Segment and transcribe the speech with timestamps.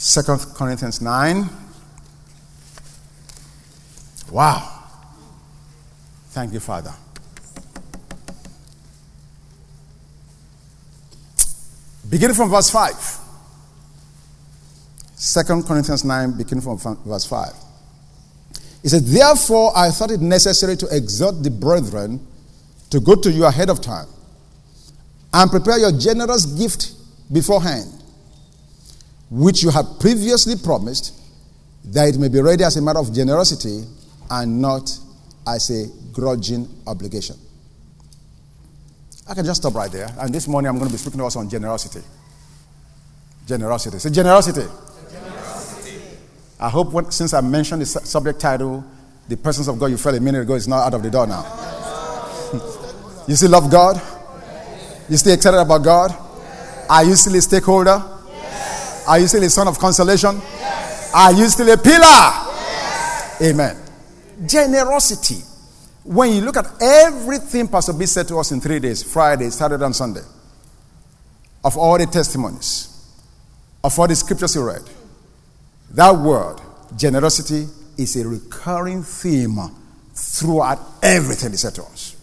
[0.00, 1.46] Second Corinthians 9.
[4.30, 4.82] Wow.
[6.30, 6.94] Thank you, Father.
[12.08, 13.18] Beginning from verse 5.
[15.16, 17.52] Second Corinthians 9, beginning from verse 5.
[18.82, 22.26] He said, Therefore, I thought it necessary to exhort the brethren
[22.88, 24.08] to go to you ahead of time
[25.34, 26.92] and prepare your generous gift
[27.30, 27.99] beforehand,
[29.30, 31.14] which you have previously promised,
[31.84, 33.84] that it may be ready as a matter of generosity
[34.30, 34.90] and not
[35.46, 37.36] as a grudging obligation.
[39.28, 40.08] I can just stop right there.
[40.18, 42.00] And this morning I'm going to be speaking to us on generosity.
[43.46, 43.98] Generosity.
[44.00, 44.66] Say generosity.
[45.12, 46.00] generosity.
[46.58, 48.84] I hope when, since I mentioned the subject title,
[49.28, 51.28] the presence of God you felt a minute ago is not out of the door
[51.28, 51.44] now.
[53.28, 54.02] you still love God?
[55.08, 56.16] You still excited about God?
[56.88, 58.02] Are you still a stakeholder?
[59.10, 60.40] Are you still a son of consolation?
[61.12, 62.30] Are you still a pillar?
[63.42, 63.76] Amen.
[64.46, 65.42] Generosity.
[66.04, 69.84] When you look at everything Pastor B said to us in three days Friday, Saturday,
[69.84, 70.22] and Sunday
[71.64, 73.04] of all the testimonies,
[73.82, 74.88] of all the scriptures he read,
[75.90, 76.60] that word,
[76.96, 77.66] generosity,
[77.98, 79.58] is a recurring theme
[80.14, 82.14] throughout everything he said to us.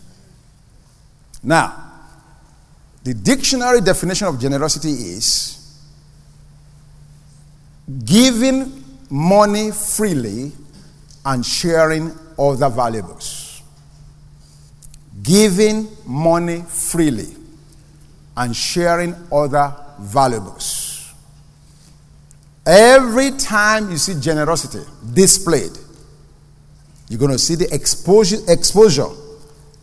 [1.43, 1.83] Now,
[3.03, 5.56] the dictionary definition of generosity is
[8.05, 10.51] giving money freely
[11.25, 13.61] and sharing other valuables.
[15.23, 17.35] Giving money freely
[18.35, 21.13] and sharing other valuables.
[22.65, 25.71] Every time you see generosity displayed,
[27.09, 29.07] you're going to see the exposure, exposure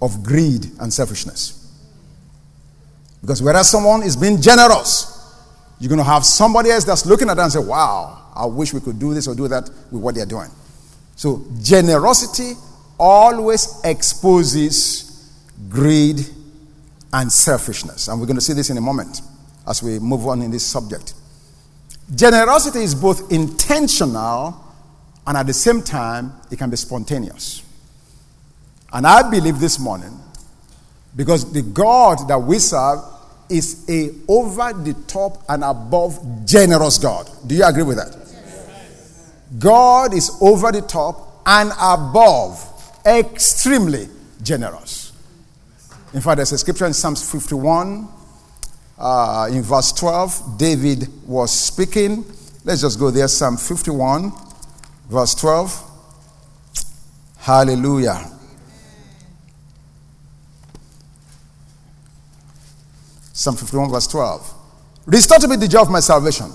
[0.03, 1.61] of greed and selfishness.
[3.23, 5.14] Because whereas someone is being generous,
[5.79, 8.73] you're going to have somebody else that's looking at that and say, wow, I wish
[8.73, 10.51] we could do this or do that with what they're doing.
[11.17, 12.53] So, generosity
[12.99, 15.33] always exposes
[15.69, 16.21] greed
[17.13, 18.09] and selfishness.
[18.09, 19.21] And we're going to see this in a moment
[19.67, 21.15] as we move on in this subject.
[22.15, 24.61] Generosity is both intentional
[25.27, 27.63] and at the same time, it can be spontaneous.
[28.93, 30.21] And I believe this morning,
[31.17, 33.01] because the God that we serve
[33.55, 37.31] is a over the top and above generous God.
[37.47, 38.17] Do you agree with that?
[39.59, 42.61] God is over the top and above
[43.07, 44.09] extremely
[44.43, 45.13] generous.
[46.13, 48.09] In fact, there's a scripture in Psalms 51,
[48.99, 50.59] uh, in verse 12.
[50.59, 52.25] David was speaking.
[52.65, 53.29] Let's just go there.
[53.29, 54.33] Psalm 51,
[55.09, 55.91] verse 12.
[57.39, 58.34] Hallelujah.
[63.35, 64.55] Psalm 51, verse 12.
[65.07, 66.47] Restore to me the joy of my salvation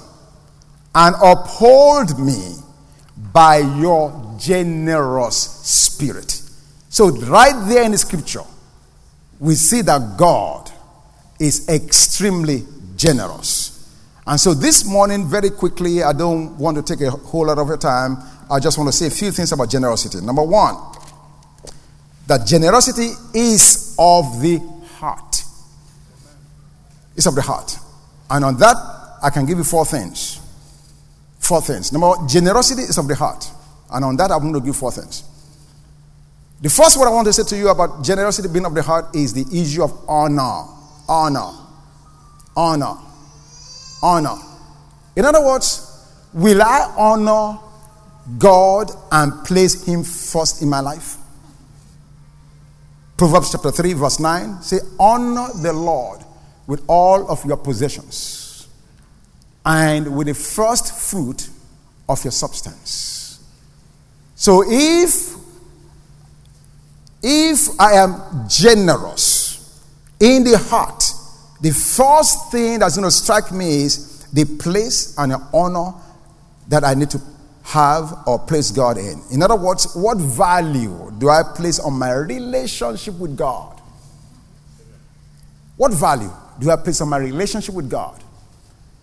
[0.96, 2.56] and uphold me
[3.34, 6.42] by your generous spirit.
[6.88, 8.44] So, right there in the scripture,
[9.40, 10.72] we see that God
[11.38, 12.64] is extremely
[12.96, 13.94] generous.
[14.26, 17.68] And so, this morning, very quickly, I don't want to take a whole lot of
[17.68, 18.18] your time.
[18.50, 20.26] I just want to say a few things about generosity.
[20.26, 20.76] Number one,
[22.26, 24.60] that generosity is of the
[24.96, 25.29] heart.
[27.20, 27.78] It's of the heart.
[28.30, 28.78] And on that,
[29.22, 30.40] I can give you four things.
[31.40, 31.92] Four things.
[31.92, 33.46] Number one, generosity is of the heart.
[33.92, 35.26] And on that, I'm going to give four things.
[36.62, 39.14] The first one I want to say to you about generosity being of the heart
[39.14, 40.64] is the issue of honor.
[41.10, 41.52] Honor.
[42.56, 42.96] Honor.
[44.02, 44.38] Honor.
[45.18, 47.60] In other words, will I honor
[48.38, 51.18] God and place Him first in my life?
[53.18, 56.22] Proverbs chapter 3, verse 9 say, Honor the Lord
[56.70, 58.68] with all of your possessions
[59.66, 61.50] and with the first fruit
[62.08, 63.44] of your substance.
[64.36, 65.36] So if
[67.24, 69.84] if I am generous
[70.20, 71.04] in the heart,
[71.60, 75.92] the first thing that's going to strike me is the place and the honor
[76.68, 77.22] that I need to
[77.64, 79.20] have or place God in.
[79.32, 83.82] In other words, what value do I place on my relationship with God?
[85.76, 88.22] What value do I place on my relationship with God?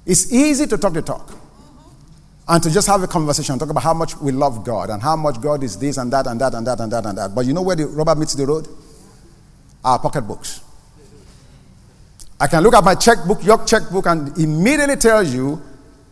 [0.05, 1.33] It's easy to talk the talk
[2.49, 5.17] and to just have a conversation, talk about how much we love God and how
[5.17, 7.35] much God is this and that and that and that and that and that.
[7.35, 8.69] But you know where the rubber meets the road?
[9.85, 10.61] Our pocketbooks.
[12.39, 15.61] I can look at my checkbook, your checkbook, and immediately tell you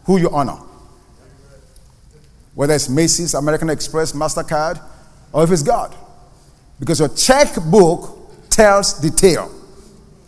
[0.05, 0.59] who you honor.
[2.55, 4.81] Whether it's Macy's, American Express, MasterCard,
[5.33, 5.95] or if it's God.
[6.81, 9.53] Because your checkbook tells detail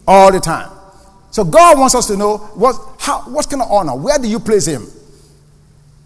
[0.07, 0.76] all the time.
[1.37, 4.41] So God wants us to know what, how, what kind of honor, where do you
[4.41, 4.87] place Him?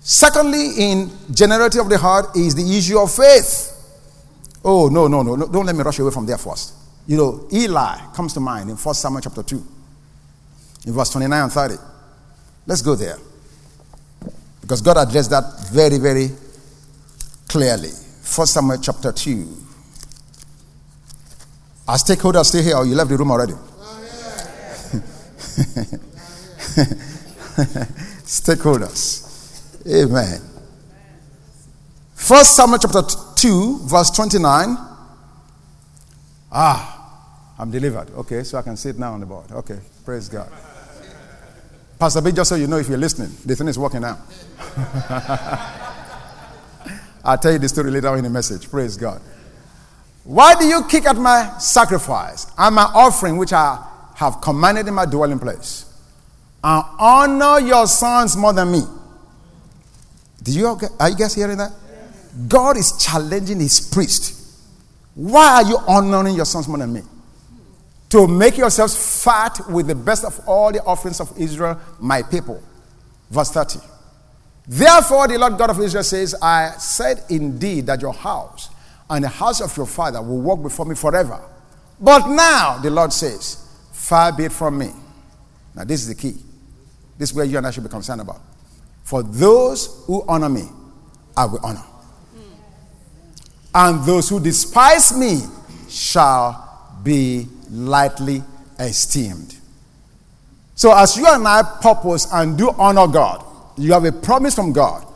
[0.00, 3.70] Secondly, in generosity of the heart is the issue of faith.
[4.64, 5.46] Oh, no, no, no, no.
[5.46, 6.74] Don't let me rush away from there first.
[7.06, 9.64] You know, Eli comes to mind in 1 Samuel chapter 2,
[10.86, 11.74] in verse 29 and 30.
[12.66, 13.18] Let's go there.
[14.60, 16.30] Because God addressed that very, very
[17.46, 17.90] clearly.
[17.90, 19.56] 1 Samuel chapter 2.
[21.86, 23.54] Our stakeholders stay here or you left the room already?
[28.24, 29.26] stakeholders.
[29.86, 30.40] Amen.
[32.14, 33.02] First Samuel chapter
[33.36, 34.76] 2, verse 29.
[36.52, 38.10] Ah, I'm delivered.
[38.10, 39.50] Okay, so I can sit now on the board.
[39.52, 40.50] Okay, praise God.
[41.98, 44.18] Pastor B, just so you know if you're listening, the thing is working out.
[47.24, 48.70] I'll tell you the story later in the message.
[48.70, 49.20] Praise God.
[50.24, 53.86] Why do you kick at my sacrifice and my offering, which I
[54.20, 55.86] have commanded in my dwelling place?
[56.62, 58.82] And honor your sons more than me.
[60.42, 61.72] Did you are you guys hearing that?
[62.46, 64.36] God is challenging his priest.
[65.14, 67.00] Why are you honoring your sons more than me?
[68.10, 72.62] To make yourselves fat with the best of all the offerings of Israel, my people.
[73.30, 73.78] Verse 30.
[74.66, 78.68] Therefore, the Lord God of Israel says, I said indeed that your house
[79.08, 81.40] and the house of your father will walk before me forever.
[81.98, 83.69] But now, the Lord says,
[84.00, 84.90] far be it from me.
[85.76, 86.36] Now, this is the key.
[87.18, 88.40] This is where you and I should be concerned about.
[89.04, 90.64] For those who honor me,
[91.36, 91.84] I will honor.
[93.74, 95.42] And those who despise me
[95.88, 98.42] shall be lightly
[98.78, 99.56] esteemed.
[100.74, 103.44] So, as you and I purpose and do honor God,
[103.76, 105.06] you have a promise from God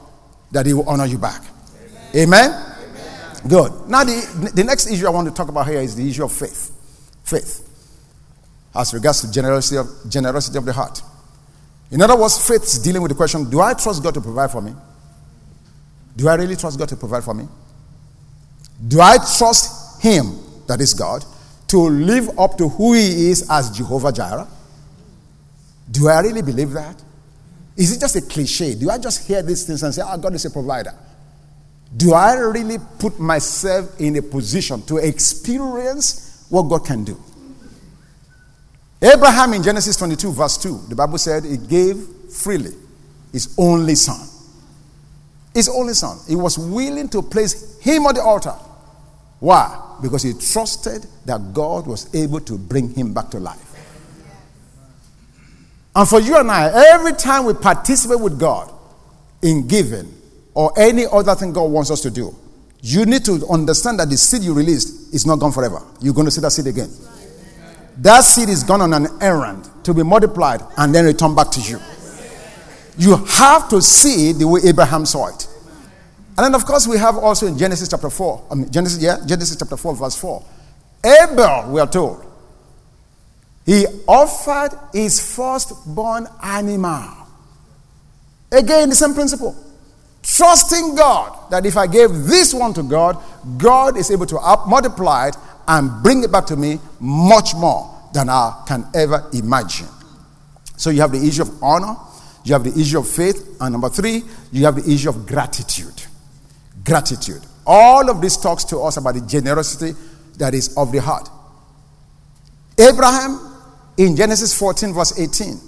[0.53, 1.43] that He will honor you back.
[2.15, 2.51] Amen?
[2.51, 2.51] Amen?
[2.51, 3.49] Amen.
[3.49, 3.89] Good.
[3.89, 6.33] Now, the, the next issue I want to talk about here is the issue of
[6.33, 6.71] faith.
[7.25, 7.64] Faith.
[8.75, 11.01] As regards to generosity of, generosity of the heart.
[11.91, 14.51] In other words, faith is dealing with the question do I trust God to provide
[14.51, 14.75] for me?
[16.17, 17.47] Do I really trust God to provide for me?
[18.87, 21.25] Do I trust Him, that is God,
[21.69, 24.49] to live up to who He is as Jehovah Jireh?
[25.91, 27.03] Do I really believe that?
[27.77, 28.75] Is it just a cliche?
[28.75, 30.95] Do I just hear these things and say, oh, God is a provider?
[31.97, 37.21] Do I really put myself in a position to experience what God can do?
[39.05, 41.97] Abraham in Genesis 22, verse 2, the Bible said he gave
[42.31, 42.73] freely
[43.33, 44.27] his only son.
[45.53, 46.19] His only son.
[46.27, 48.55] He was willing to place him on the altar.
[49.41, 49.99] Why?
[50.01, 53.61] Because he trusted that God was able to bring him back to life.
[55.95, 58.73] And for you and I, every time we participate with God
[59.43, 60.13] in giving
[60.55, 62.35] or any other thing God wants us to do,
[62.81, 65.83] you need to understand that the seed you released is not gone forever.
[66.01, 66.91] You're going to see that seed again.
[67.99, 71.61] That seed is gone on an errand to be multiplied and then return back to
[71.61, 71.79] you.
[72.97, 75.49] You have to see the way Abraham saw it.
[76.37, 79.19] And then, of course, we have also in Genesis chapter 4, I mean, Genesis, yeah,
[79.25, 80.43] Genesis chapter 4, verse 4.
[81.05, 82.25] Abel, we are told,
[83.65, 87.09] he offered his firstborn animal.
[88.51, 89.57] Again, the same principle.
[90.23, 93.23] Trusting God that if I gave this one to God,
[93.59, 95.37] God is able to multiply it
[95.67, 99.89] and bring it back to me much more than I can ever imagine.
[100.77, 101.97] So you have the issue of honor,
[102.45, 104.23] you have the issue of faith, and number three,
[104.53, 106.03] you have the issue of gratitude.
[106.85, 107.43] Gratitude.
[107.67, 109.99] All of this talks to us about the generosity
[110.37, 111.29] that is of the heart.
[112.79, 113.55] Abraham
[113.97, 115.61] in Genesis 14, verse 18,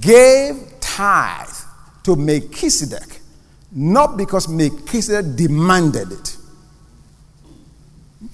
[0.00, 1.48] gave tithe
[2.04, 3.20] to Melchizedek,
[3.72, 6.36] not because Melchizedek demanded it.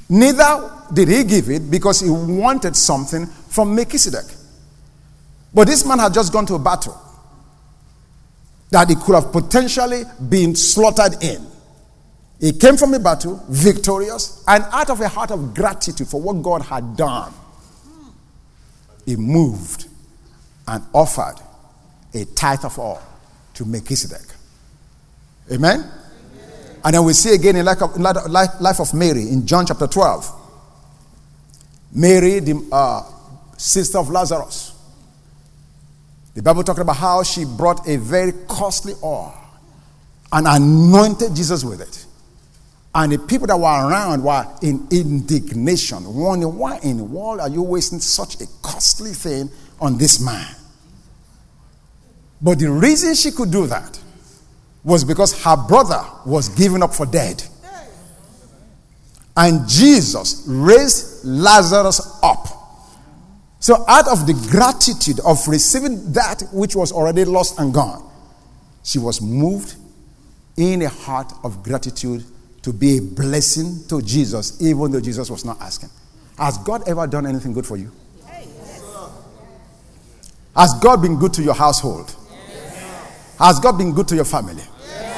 [0.08, 4.24] Neither did he give it because he wanted something from Melchizedek.
[5.54, 7.00] But this man had just gone to a battle
[8.70, 11.46] that he could have potentially been slaughtered in.
[12.40, 16.42] He came from a battle victorious and out of a heart of gratitude for what
[16.42, 17.32] God had done
[19.06, 19.86] he moved
[20.66, 21.36] and offered
[22.14, 23.02] a tithe of all
[23.54, 24.26] to Melchizedek.
[25.52, 25.90] Amen?
[26.84, 30.40] And then we see again in life of, life of Mary in John chapter 12.
[31.94, 33.02] Mary, the uh,
[33.56, 34.74] sister of Lazarus.
[36.34, 39.34] The Bible talking about how she brought a very costly oil
[40.32, 42.06] and anointed Jesus with it.
[42.94, 47.48] And the people that were around were in indignation, wondering, why in the world are
[47.48, 50.54] you wasting such a costly thing on this man?
[52.40, 53.98] But the reason she could do that
[54.84, 57.42] was because her brother was given up for dead.
[59.36, 62.48] And Jesus raised Lazarus up.
[63.60, 68.02] So, out of the gratitude of receiving that which was already lost and gone,
[68.82, 69.76] She was moved
[70.56, 72.24] in a heart of gratitude
[72.62, 75.90] to be a blessing to Jesus, even though Jesus was not asking.
[76.36, 77.90] Has God ever done anything good for you?
[80.56, 82.14] Has God been good to your household?
[83.38, 84.62] Has God been good to your family?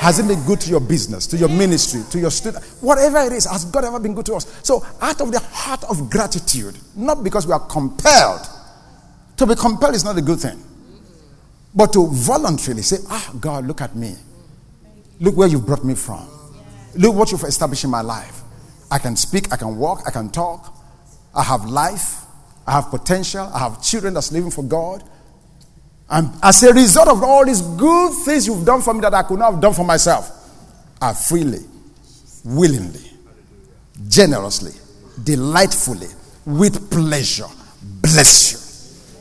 [0.00, 2.64] Has it been good to your business, to your ministry, to your student?
[2.80, 4.60] Whatever it is, has God ever been good to us?
[4.62, 8.46] So, out of the heart of gratitude, not because we are compelled.
[9.38, 10.62] To be compelled is not a good thing.
[11.74, 14.14] But to voluntarily say, ah, God, look at me.
[15.20, 16.28] Look where you've brought me from.
[16.94, 18.42] Look what you've established in my life.
[18.90, 20.72] I can speak, I can walk, I can talk.
[21.34, 22.24] I have life,
[22.66, 25.02] I have potential, I have children that's living for God.
[26.14, 29.24] And as a result of all these good things you've done for me that I
[29.24, 30.30] could not have done for myself,
[31.02, 31.58] I freely,
[32.44, 33.10] willingly,
[34.06, 34.70] generously,
[35.24, 36.06] delightfully,
[36.46, 37.48] with pleasure,
[37.82, 39.18] bless you.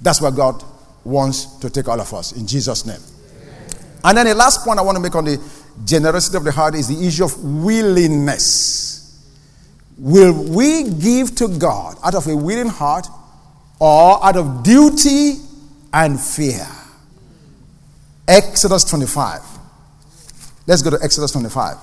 [0.00, 0.62] That's what God
[1.02, 3.00] wants to take all of us in Jesus' name.
[4.04, 5.42] And then the last point I want to make on the
[5.84, 9.20] generosity of the heart is the issue of willingness.
[9.98, 13.08] Will we give to God out of a willing heart
[13.80, 15.47] or out of duty
[15.92, 16.66] and fear?
[18.26, 19.40] Exodus 25.
[20.66, 21.76] Let's go to Exodus 25.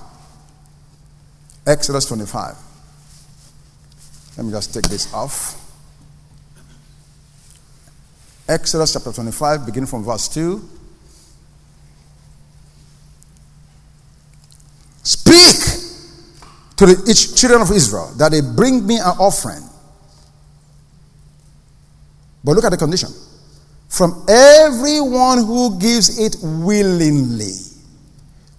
[1.66, 2.56] Exodus 25.
[4.36, 5.62] Let me just take this off.
[8.48, 10.62] Exodus chapter 25, beginning from verse 2.
[15.02, 15.56] Speak
[16.76, 19.62] to the children of Israel that they bring me an offering.
[22.44, 23.08] But look at the condition.
[23.88, 27.54] From everyone who gives it willingly,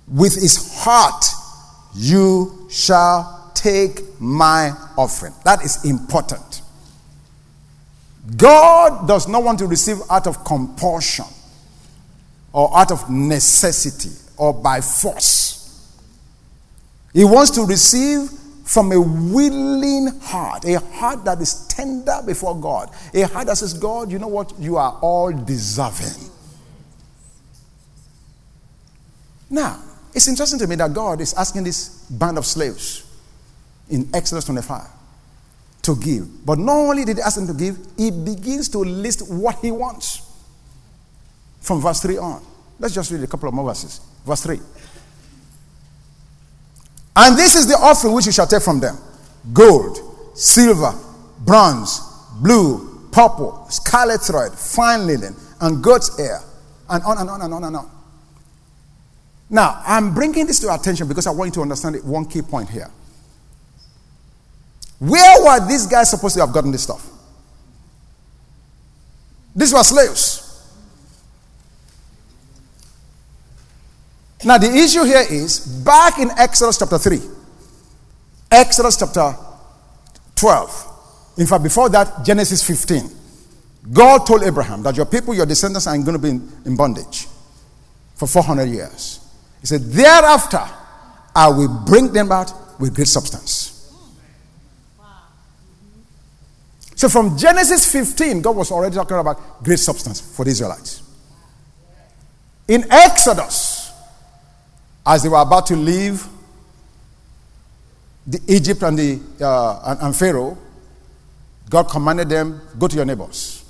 [0.08, 1.26] with his heart,
[1.94, 5.34] you shall take my offering.
[5.44, 6.62] That is important.
[8.36, 11.26] God does not want to receive out of compulsion
[12.52, 15.56] or out of necessity or by force.
[17.14, 18.30] He wants to receive
[18.68, 23.74] from a willing heart, a heart that is tender before God, a heart that says,
[23.74, 24.54] God, you know what?
[24.60, 26.30] You are all deserving.
[29.50, 29.82] Now,
[30.14, 33.06] it's interesting to me that God is asking this band of slaves
[33.90, 34.86] in Exodus 25
[35.84, 36.46] to give.
[36.46, 39.72] But not only did he ask them to give, he begins to list what he
[39.72, 40.22] wants
[41.62, 42.46] from verse 3 on.
[42.80, 44.02] Let's just read a couple of more verses.
[44.26, 44.60] Verse 3.
[47.20, 48.98] And this is the offering which you shall take from them
[49.52, 49.98] gold,
[50.38, 50.94] silver,
[51.40, 52.00] bronze,
[52.42, 56.42] blue, purple, scarlet thread, fine linen, and goat's hair,
[56.90, 57.92] and on and on and on and on.
[59.50, 62.70] Now, I'm bringing this to attention because I want you to understand one key point
[62.70, 62.92] here.
[65.00, 67.10] Where were these guys supposed to have gotten this stuff?
[69.56, 70.47] These were slaves.
[74.44, 77.20] Now, the issue here is back in Exodus chapter 3,
[78.52, 79.36] Exodus chapter
[80.36, 81.34] 12.
[81.38, 83.10] In fact, before that, Genesis 15.
[83.92, 87.28] God told Abraham that your people, your descendants, are going to be in, in bondage
[88.16, 89.20] for 400 years.
[89.62, 90.64] He said, Thereafter,
[91.36, 93.74] I will bring them out with great substance.
[96.96, 101.04] So, from Genesis 15, God was already talking about great substance for the Israelites.
[102.68, 103.77] In Exodus,
[105.08, 106.28] as they were about to leave
[108.28, 110.58] the Egypt and, the, uh, and, and Pharaoh,
[111.70, 113.64] God commanded them, go to your neighbors.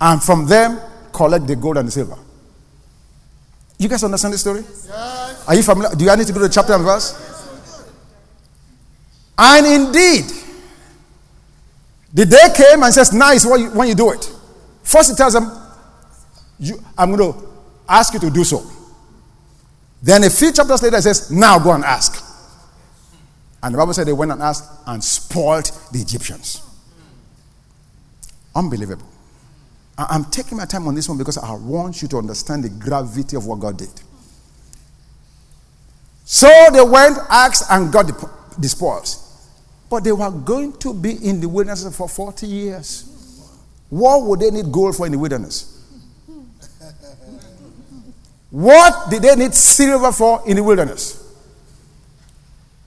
[0.00, 0.80] And from them,
[1.12, 2.16] collect the gold and the silver.
[3.78, 4.60] You guys understand this story?
[4.60, 5.44] Yes.
[5.48, 5.96] Are you familiar?
[5.96, 7.18] Do I need to go to the chapter and verse?
[9.36, 10.24] And indeed,
[12.14, 14.30] the day came and says, Now is when you, when you do it.
[14.84, 15.50] First, he tells them,
[16.60, 17.48] you, I'm going to
[17.88, 18.62] ask you to do so.
[20.02, 22.22] Then a few chapters later, it says, Now go and ask.
[23.62, 26.60] And the Bible said they went and asked and spoiled the Egyptians.
[28.54, 29.06] Unbelievable.
[29.96, 33.36] I'm taking my time on this one because I want you to understand the gravity
[33.36, 34.02] of what God did.
[36.24, 39.28] So they went, asked, and got the, the spoils.
[39.88, 43.08] But they were going to be in the wilderness for 40 years.
[43.90, 45.71] What would they need gold for in the wilderness?
[48.52, 51.18] What did they need silver for in the wilderness?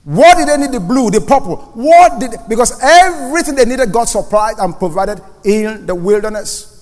[0.04, 1.56] What did they need the blue, the purple?
[1.74, 6.72] What did because everything they needed God supplied and provided in the wilderness.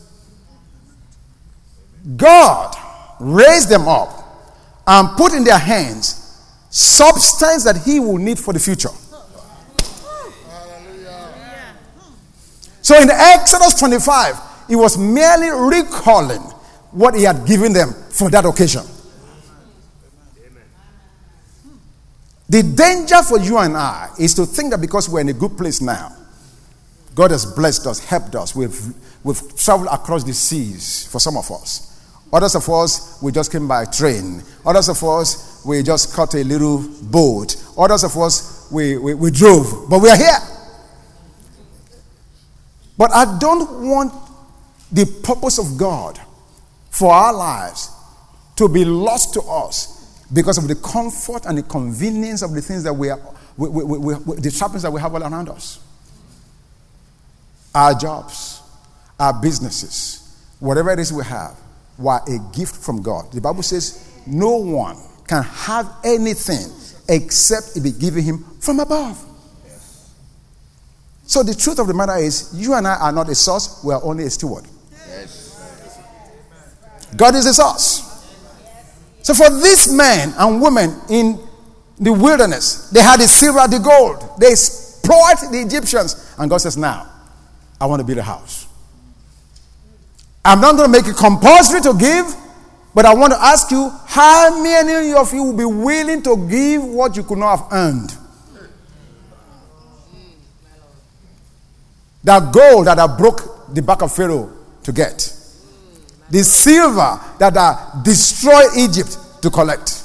[2.16, 2.76] God
[3.18, 4.20] raised them up
[4.86, 6.20] and put in their hands
[6.68, 8.90] substance that he will need for the future.
[12.82, 14.38] So in Exodus 25,
[14.68, 16.42] he was merely recalling
[16.94, 18.82] what He had given them for that occasion.
[22.48, 25.56] The danger for you and I is to think that because we're in a good
[25.56, 26.12] place now,
[27.14, 28.54] God has blessed us, helped us.
[28.54, 28.78] We've,
[29.24, 31.90] we've traveled across the seas for some of us.
[32.32, 34.42] Others of us, we just came by train.
[34.66, 37.56] Others of us, we just caught a little boat.
[37.78, 39.88] Others of us, we, we, we drove.
[39.88, 40.38] But we are here.
[42.98, 44.12] But I don't want
[44.90, 46.20] the purpose of God
[46.94, 47.90] for our lives
[48.54, 52.84] to be lost to us because of the comfort and the convenience of the things
[52.84, 53.20] that we are,
[53.56, 55.80] we, we, we, the trappings that we have all around us.
[57.74, 58.62] Our jobs,
[59.18, 61.58] our businesses, whatever it is we have,
[61.98, 63.32] were a gift from God.
[63.32, 64.96] The Bible says no one
[65.26, 66.70] can have anything
[67.08, 69.20] except it be given him from above.
[71.26, 73.92] So the truth of the matter is, you and I are not a source, we
[73.92, 74.64] are only a steward.
[77.16, 78.04] God is a source.
[79.22, 81.38] So for these men and women in
[81.98, 84.38] the wilderness, they had the silver, the gold.
[84.38, 86.34] They exploit the Egyptians.
[86.38, 87.10] And God says, Now,
[87.80, 88.66] I want to build a house.
[90.44, 92.26] I'm not going to make it compulsory to give,
[92.94, 96.84] but I want to ask you how many of you will be willing to give
[96.84, 98.14] what you could not have earned?
[102.24, 104.52] That gold that I broke the back of Pharaoh
[104.82, 105.34] to get.
[106.30, 110.02] The silver that I destroyed Egypt to collect.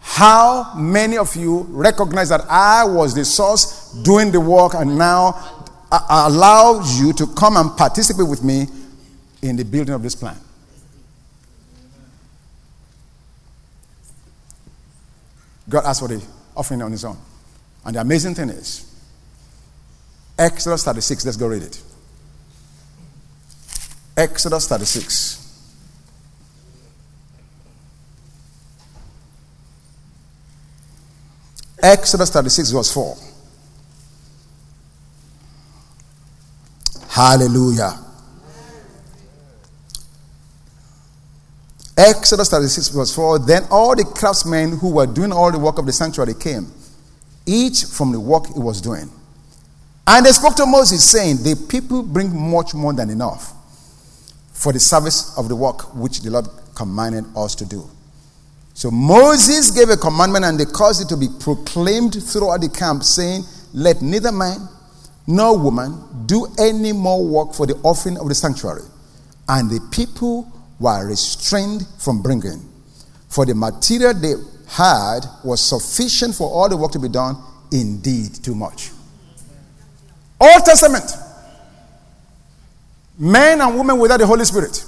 [0.00, 5.28] How many of you recognize that I was the source doing the work and now
[5.90, 8.66] uh, uh, I allow you to come and participate with me
[9.42, 10.36] in the building of this plan?
[15.68, 16.22] God asked for the
[16.56, 17.18] offering on his own.
[17.84, 18.92] And the amazing thing is,
[20.38, 21.82] Exodus 36, let's go read it.
[24.16, 25.42] Exodus 36.
[31.82, 33.16] Exodus 36, verse 4.
[37.08, 38.02] Hallelujah.
[41.96, 43.38] Exodus 36, verse 4.
[43.40, 46.72] Then all the craftsmen who were doing all the work of the sanctuary came,
[47.44, 49.10] each from the work he was doing.
[50.06, 53.52] And they spoke to Moses, saying, The people bring much more than enough
[54.56, 57.88] for the service of the work which the Lord commanded us to do.
[58.72, 63.04] So Moses gave a commandment and they caused it to be proclaimed throughout the camp,
[63.04, 64.68] saying, Let neither man
[65.26, 68.82] nor woman do any more work for the offering of the sanctuary.
[69.48, 72.60] And the people were restrained from bringing.
[73.28, 74.34] For the material they
[74.68, 77.36] had was sufficient for all the work to be done,
[77.72, 78.90] indeed, too much.
[80.40, 81.25] Old Testament.
[83.18, 84.84] Men and women without the Holy Spirit.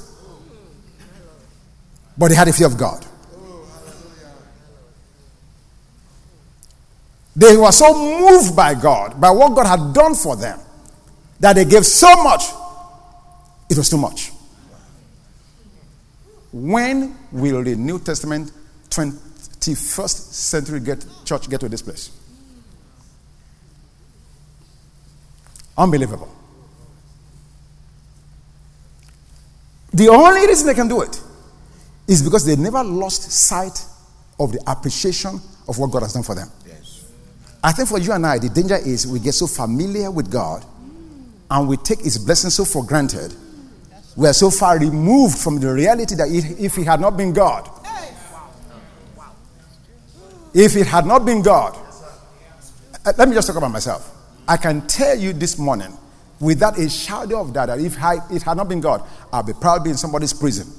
[2.17, 3.07] But they had a fear of God.
[7.37, 10.59] They were so moved by God, by what God had done for them,
[11.39, 12.43] that they gave so much,
[13.71, 14.33] it was too much.
[16.53, 18.51] When will the New Testament
[18.91, 22.11] 21st century get, church get to this place?
[25.77, 26.38] Unbelievable.
[29.93, 31.21] The only reason they can do it
[32.07, 33.85] is because they never lost sight
[34.39, 36.51] of the appreciation of what God has done for them.
[36.67, 37.05] Yes.
[37.63, 40.65] I think for you and I, the danger is we get so familiar with God
[41.51, 43.35] and we take His blessings so for granted.
[44.17, 47.69] We are so far removed from the reality that if He had not been God,
[50.55, 51.77] if it had not been God,
[53.05, 54.15] uh, let me just talk about myself.
[54.47, 55.97] I can tell you this morning,
[56.41, 59.53] without a shadow of doubt, that if I, it had not been God, I'd be
[59.53, 60.73] probably in somebody's prison.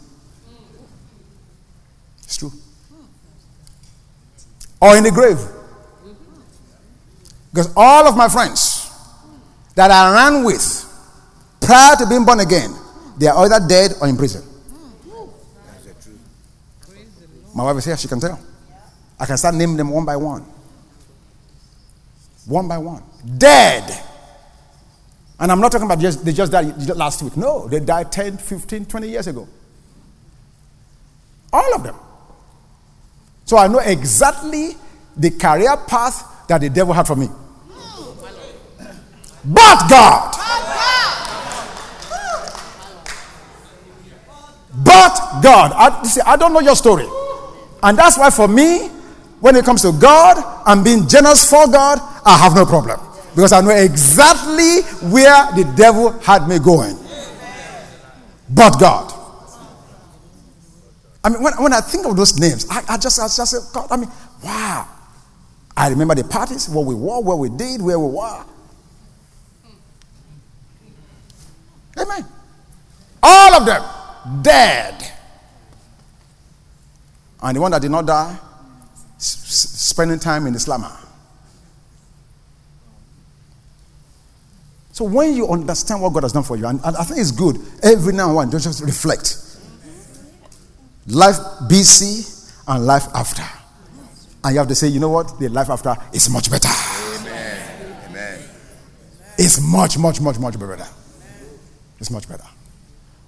[2.23, 2.51] It's true.
[4.81, 5.39] Or in the grave.
[7.51, 8.89] Because all of my friends
[9.75, 10.85] that I ran with
[11.59, 12.73] prior to being born again,
[13.17, 14.43] they are either dead or in prison.
[17.53, 18.39] My wife is here, she can tell.
[19.19, 20.45] I can start naming them one by one.
[22.45, 23.03] One by one.
[23.37, 24.05] Dead.
[25.39, 27.38] And I'm not talking about just they just died last week.
[27.38, 29.47] No, they died 10, 15, 20 years ago.
[31.54, 31.95] All of them.
[33.45, 34.71] So I know exactly
[35.15, 37.28] the career path that the devil had for me.
[39.45, 40.36] But God.
[44.84, 45.71] But God.
[45.73, 47.08] I, see, I don't know your story.
[47.82, 48.89] And that's why for me,
[49.39, 52.99] when it comes to God and being generous for God, I have no problem.
[53.35, 56.97] Because I know exactly where the devil had me going.
[58.49, 59.13] But God.
[61.23, 63.87] I mean, when, when I think of those names, I, I just, I just, God,
[63.91, 64.09] I mean,
[64.43, 64.87] wow.
[65.75, 68.45] I remember the parties, what we wore, where we did, where we were.
[71.97, 72.25] Amen.
[73.21, 73.83] All of them
[74.41, 75.11] dead.
[77.41, 78.37] And the one that did not die,
[79.17, 80.91] spending time in the slammer.
[84.99, 87.31] So when you understand what God has done for you, and, and I think it's
[87.31, 89.38] good every now and then, don't just reflect.
[91.07, 91.38] Life
[91.69, 93.41] BC and life after.
[94.43, 95.39] And you have to say, you know what?
[95.39, 96.67] The life after is much better.
[96.67, 97.95] Amen.
[98.09, 98.43] Amen.
[99.38, 100.85] It's much, much, much, much better.
[101.97, 102.43] It's much better.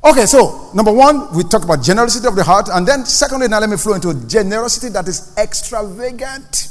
[0.04, 3.62] Okay, so number one, we talk about generosity of the heart, and then secondly, now
[3.62, 6.68] let me flow into generosity that is extravagant.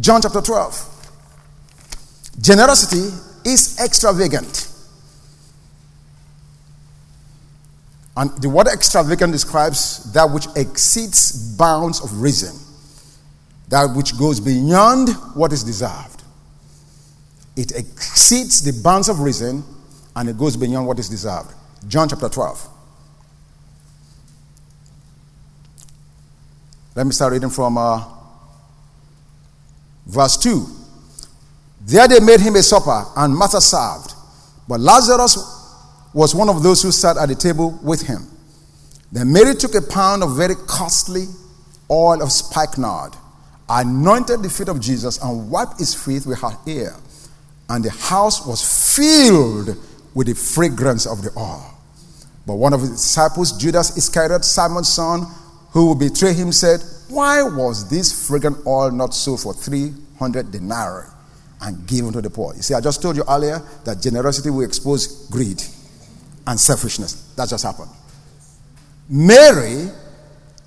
[0.00, 0.88] John chapter 12.
[2.40, 4.68] Generosity is extravagant.
[8.16, 12.54] And the word extravagant describes that which exceeds bounds of reason,
[13.68, 16.22] that which goes beyond what is deserved.
[17.56, 19.64] It exceeds the bounds of reason
[20.14, 21.52] and it goes beyond what is deserved.
[21.88, 22.68] John chapter 12.
[26.94, 28.04] Let me start reading from uh,
[30.06, 30.66] verse 2.
[31.84, 34.14] There they made him a supper, and Martha served.
[34.68, 35.36] But Lazarus
[36.14, 38.28] was one of those who sat at the table with him.
[39.10, 41.26] Then Mary took a pound of very costly
[41.90, 43.14] oil of spikenard,
[43.68, 46.94] anointed the feet of Jesus, and wiped his feet with her hair.
[47.68, 49.76] And the house was filled
[50.14, 51.68] with the fragrance of the oil.
[52.46, 55.26] But one of his disciples, Judas Iscariot, Simon's son,
[55.70, 61.08] who would betray him, said, Why was this fragrant oil not sold for 300 denarii?
[61.62, 62.54] And give unto the poor.
[62.54, 65.62] You see, I just told you earlier that generosity will expose greed
[66.46, 67.32] and selfishness.
[67.36, 67.90] That just happened.
[69.08, 69.88] Mary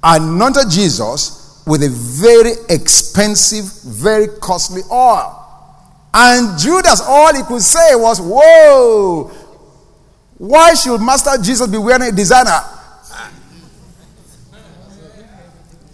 [0.02, 5.42] anointed Jesus with a very expensive, very costly oil.
[6.14, 9.32] And Judas, all he could say was, Whoa,
[10.38, 12.60] why should Master Jesus be wearing a designer?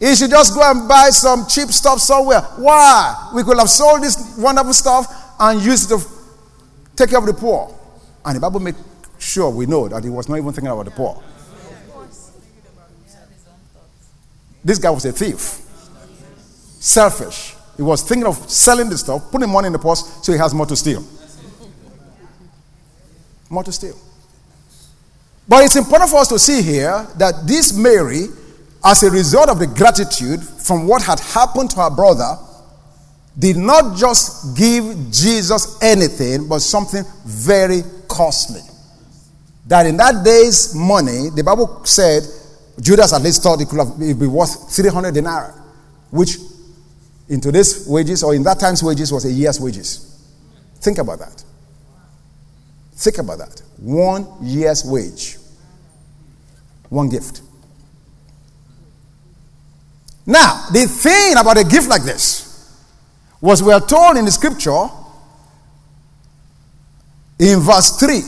[0.02, 2.42] He should just go and buy some cheap stuff somewhere.
[2.58, 3.30] Why?
[3.36, 5.06] We could have sold this wonderful stuff
[5.40, 6.06] and used it to
[6.96, 7.72] take care of the poor.
[8.26, 8.76] And the Bible made
[9.20, 11.22] sure we know that he was not even thinking about the poor.
[14.64, 15.40] This guy was a thief,
[16.80, 17.56] selfish.
[17.78, 20.52] He was thinking of selling the stuff, putting money in the purse so he has
[20.52, 21.04] more to steal.
[23.52, 23.98] More to steal.
[25.48, 28.28] But it's important for us to see here that this Mary
[28.84, 32.38] as a result of the gratitude from what had happened to her brother,
[33.38, 38.62] did not just give Jesus anything, but something very costly.
[39.67, 42.24] That in that day's money, the Bible said
[42.82, 45.54] Judas at least thought it could have be worth 300 denarii,
[46.10, 46.38] which
[47.30, 50.08] in today's wages or in that time's wages was a year's wages.
[50.80, 51.44] Think about that.
[52.94, 53.62] Think about that.
[53.78, 55.38] One year's wage,
[56.89, 57.41] one gift.
[60.26, 62.48] Now, the thing about a gift like this
[63.40, 64.88] was we are told in the scripture
[67.40, 68.22] in verse 3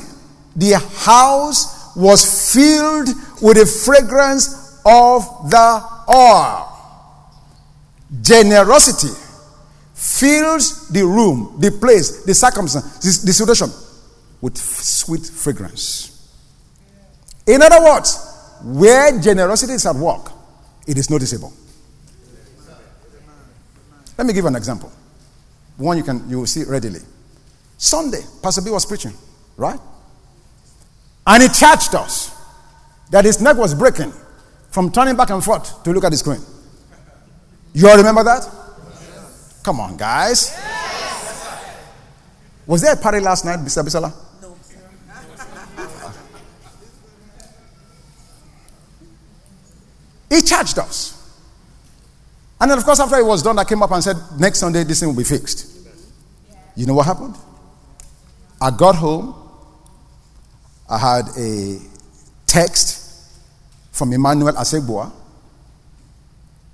[0.56, 3.10] the house was filled
[3.42, 6.70] with the fragrance of the oil.
[8.22, 9.14] Generosity
[9.94, 13.70] fills the room, the place, the circumstance, the situation
[14.42, 16.10] with sweet fragrance.
[17.48, 18.18] In other words,
[18.64, 20.32] where generosity is at work,
[20.88, 21.54] it is noticeable.
[24.24, 24.90] Let me give an example.
[25.76, 27.02] One you can you will see readily.
[27.78, 29.12] Sunday, Pastor B was preaching,
[29.58, 29.78] right?
[31.28, 32.34] And he charged us
[33.12, 34.14] that his neck was breaking
[34.72, 36.40] from turning back and forth to look at the screen.
[37.74, 38.44] You all remember that?
[38.46, 39.60] Yes.
[39.62, 40.54] Come on, guys.
[40.56, 41.78] Yes.
[42.66, 43.84] Was there a party last night, Mr.
[43.84, 44.14] Bisola?
[44.42, 44.56] No.
[50.34, 51.23] he charged us.
[52.64, 54.86] And then, of course, after it was done, I came up and said, Next Sunday,
[54.86, 55.68] this thing will be fixed.
[56.78, 57.36] You know what happened?
[58.62, 59.36] I got home.
[60.90, 61.78] I had a
[62.46, 63.42] text
[63.92, 65.12] from Emmanuel Asegboa,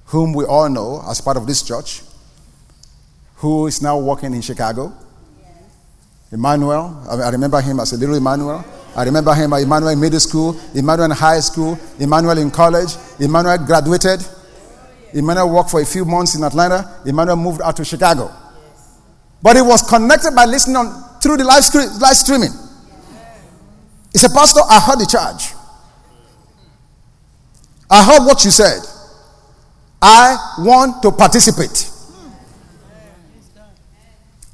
[0.06, 2.04] whom we all know as part of this church,
[3.38, 4.94] who is now working in Chicago.
[6.32, 8.64] Emmanuel, I remember him as a little Emmanuel.
[8.96, 12.92] I remember him at Emmanuel in middle school, Emmanuel in high school, Emmanuel in college.
[13.20, 14.24] Emmanuel graduated.
[15.14, 17.02] Emmanuel worked for a few months in Atlanta.
[17.06, 18.32] Emmanuel moved out to Chicago.
[19.42, 21.64] But he was connected by listening on, through the live,
[22.00, 22.52] live streaming.
[24.12, 25.54] He said, Pastor, I heard the charge.
[27.90, 28.82] I heard what you said.
[30.02, 31.90] I want to participate.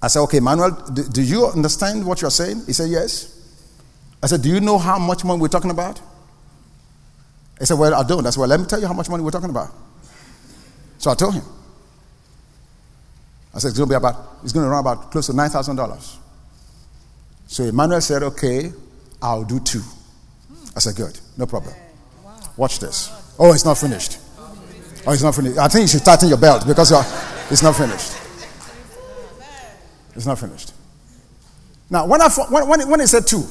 [0.01, 2.63] I said, Okay, Manuel, do, do, you understand what you're saying?
[2.65, 3.31] He said, Yes.
[4.21, 5.99] I said, Do you know how much money we're talking about?
[7.59, 8.25] He said, Well, I don't.
[8.25, 9.71] I said, Well, let me tell you how much money we're talking about.
[10.97, 11.43] So I told him.
[13.53, 16.17] I said, It's going to be about, it's going to run about close to $9,000.
[17.47, 18.71] So Emmanuel said, Okay,
[19.21, 19.81] I'll do two.
[20.75, 21.73] I said, Good, no problem.
[22.57, 23.11] Watch this.
[23.39, 24.19] Oh, it's not finished.
[25.07, 25.57] Oh, it's not finished.
[25.57, 26.91] I think you should tighten your belt because
[27.51, 28.13] it's not finished.
[30.15, 30.73] It's not finished.
[31.89, 33.43] Now, when, I, when, when, he said two,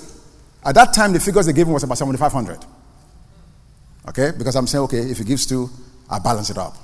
[0.64, 2.64] at that time the figures they gave him was about 7,500.
[4.09, 4.33] Okay?
[4.37, 5.70] Because I'm saying, okay, if he gives two,
[6.11, 6.76] I balance it up.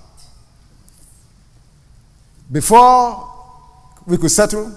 [2.50, 3.28] Before
[4.06, 4.74] we could settle,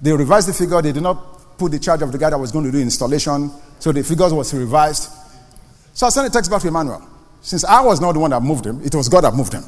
[0.00, 0.82] they revised the figure.
[0.82, 3.50] They did not put the charge of the guy that was going to do installation.
[3.78, 5.10] So the figures was revised.
[5.94, 7.08] So I sent a text back to Emmanuel.
[7.40, 9.64] Since I was not the one that moved him, it was God that moved him.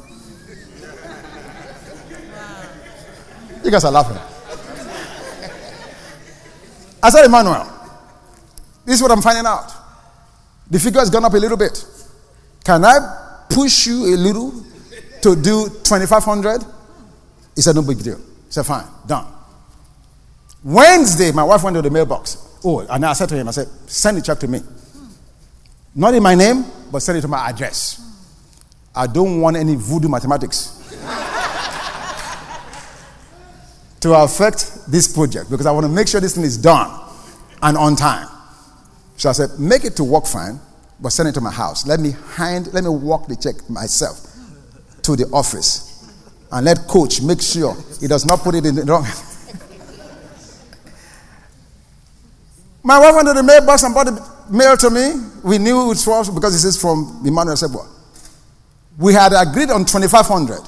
[3.63, 4.17] You guys are laughing.
[7.01, 7.67] I said, Emmanuel,
[8.85, 9.71] this is what I'm finding out.
[10.69, 11.83] The figure has gone up a little bit.
[12.63, 14.51] Can I push you a little
[15.21, 16.63] to do 2,500?
[17.59, 18.15] He said, No big deal.
[18.15, 19.27] He said, Fine, done.
[20.63, 22.57] Wednesday, my wife went to the mailbox.
[22.63, 24.61] Oh, and I said to him, I said, Send the check to me.
[25.93, 27.99] Not in my name, but send it to my address.
[28.95, 30.77] I don't want any voodoo mathematics
[33.99, 36.97] to affect this project because I want to make sure this thing is done
[37.61, 38.29] and on time.
[39.17, 40.61] So I said, make it to work fine,
[41.01, 41.85] but send it to my house.
[41.85, 44.33] Let me hand, let me walk the check myself
[45.01, 45.88] to the office.
[46.51, 49.03] And let coach make sure he does not put it in the wrong.
[52.83, 55.13] my wife went to the mailbox and bought the mail to me.
[55.43, 57.85] We knew it was because this is from Emmanuel Sebo.
[58.97, 60.59] We had agreed on 2,500,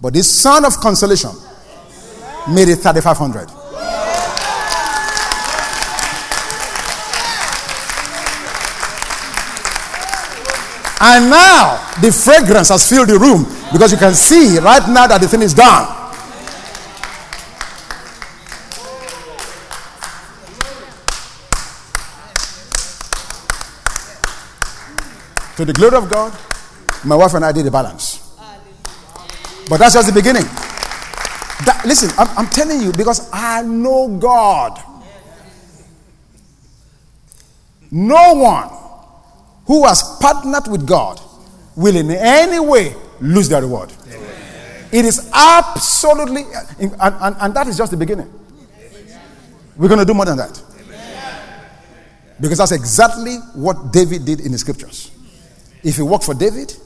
[0.00, 1.30] but this son of consolation
[2.48, 3.61] made it 3,500.
[11.04, 15.20] And now the fragrance has filled the room because you can see right now that
[15.20, 15.98] the thing is done.
[25.56, 26.32] To the glory of God,
[27.04, 28.20] my wife and I did the balance.
[29.68, 30.44] But that's just the beginning.
[31.64, 34.80] That, listen, I'm, I'm telling you because I know God.
[37.90, 38.81] No one
[39.72, 41.18] who has partnered with God
[41.76, 43.90] will in any way lose their reward.
[44.92, 46.42] It is absolutely,
[46.78, 48.30] and, and, and, that is just the beginning.
[49.78, 50.62] We're going to do more than that.
[52.38, 55.10] Because that's exactly what David did in the scriptures.
[55.82, 56.76] If he worked for David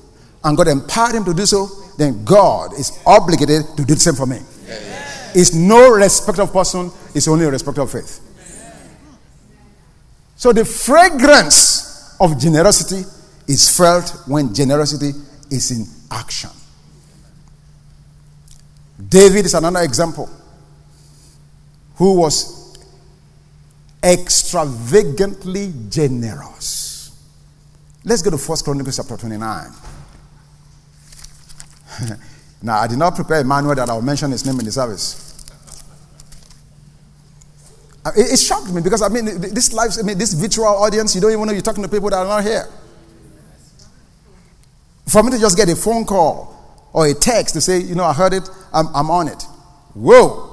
[0.45, 1.69] and God empowered him to do so,
[1.99, 4.39] then God is obligated to do the same for me.
[5.35, 8.21] It's no respect of person, it's only a respect of faith.
[10.37, 11.86] So the fragrance
[12.21, 13.05] of generosity
[13.47, 15.13] is felt when generosity
[15.51, 16.51] is in action.
[19.09, 20.29] David is another example
[21.97, 22.79] who was
[24.03, 26.77] extravagantly generous.
[28.05, 29.73] Let's go to First Chronicles chapter 29.
[32.63, 35.36] now, I did not prepare Emmanuel that I'll mention his name in the service.
[38.15, 41.21] It, it, shocked me because I mean, this live, I mean, this virtual audience, you
[41.21, 42.67] don't even know you're talking to people that are not here.
[45.07, 46.53] For me to just get a phone call
[46.93, 49.43] or a text to say, you know, I heard it, I'm, I'm on it.
[49.95, 50.53] Whoa.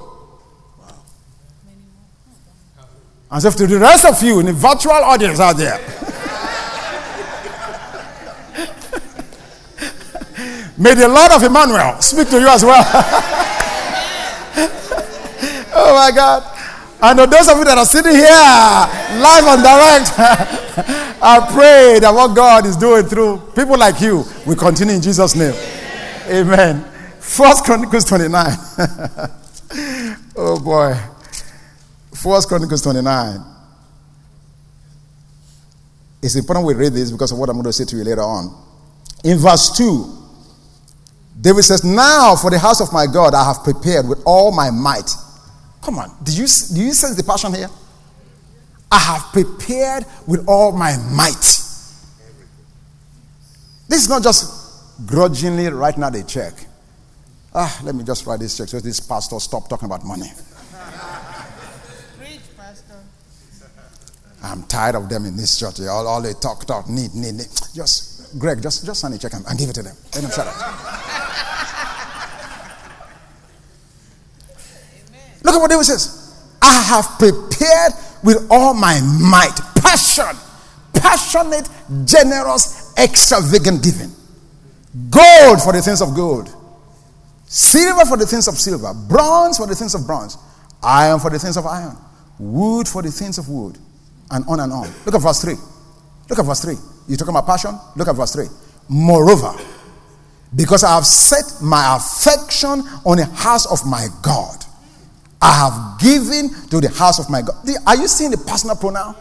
[3.30, 5.78] As if to the rest of you in the virtual audience out there.
[10.78, 12.84] May the Lord of Emmanuel speak to you as well.
[15.76, 16.53] oh my God.
[17.06, 18.24] And those of you that are sitting here
[19.20, 20.08] live and direct,
[21.20, 25.36] I pray that what God is doing through people like you will continue in Jesus'
[25.36, 25.52] name.
[26.28, 26.82] Amen.
[27.20, 28.46] First Chronicles 29.
[30.34, 30.94] oh boy.
[32.14, 33.38] First Chronicles 29.
[36.22, 38.22] It's important we read this because of what I'm going to say to you later
[38.22, 38.48] on.
[39.24, 40.08] In verse 2,
[41.38, 44.70] David says, Now for the house of my God I have prepared with all my
[44.70, 45.10] might.
[45.84, 47.68] Come on, do you, do you sense the passion here?
[48.90, 51.34] I have prepared with all my might.
[53.86, 56.54] This is not just grudgingly writing out a check.
[57.54, 60.30] Ah, let me just write this check so this pastor stop talking about money.
[62.18, 62.94] Preach, pastor.
[64.42, 65.80] I'm tired of them in this church.
[65.80, 67.48] All, all they talk, talk, need, need, need.
[67.74, 69.96] Just Greg, just, just sign a check and, and give it to them.
[70.14, 71.53] Let them shut up.
[75.44, 76.48] Look at what David says.
[76.60, 80.36] I have prepared with all my might, passion,
[80.94, 81.68] passionate,
[82.04, 84.10] generous, extravagant giving.
[85.10, 86.48] Gold for the things of gold,
[87.44, 90.38] silver for the things of silver, bronze for the things of bronze,
[90.82, 91.96] iron for the things of iron,
[92.38, 93.76] wood for the things of wood,
[94.30, 94.88] and on and on.
[95.04, 95.54] Look at verse 3.
[96.30, 96.74] Look at verse 3.
[97.08, 97.78] You talking about passion?
[97.96, 98.46] Look at verse 3.
[98.88, 99.52] Moreover,
[100.56, 104.63] because I have set my affection on the house of my God,
[105.44, 107.54] I have given to the house of my God.
[107.86, 109.14] Are you seeing the personal pronoun?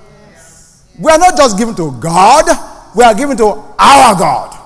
[0.98, 2.46] We are not just giving to God,
[2.96, 4.58] we are giving to our God.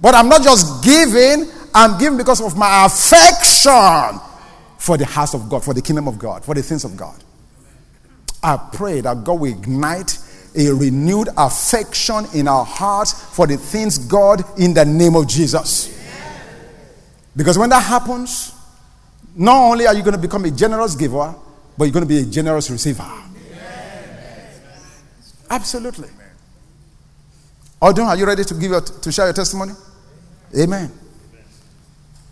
[0.00, 4.20] But I'm not just giving, I'm giving because of my affection
[4.78, 7.24] for the house of God, for the kingdom of God, for the things of God.
[8.44, 10.18] I pray that God will ignite
[10.54, 15.92] a renewed affection in our hearts for the things God in the name of Jesus.
[17.34, 18.52] Because when that happens,
[19.36, 21.34] not only are you going to become a generous giver,
[21.76, 23.06] but you're going to be a generous receiver.
[25.50, 26.08] Absolutely.
[27.80, 29.72] Odun, are you ready to give your, to share your testimony?
[30.58, 30.90] Amen.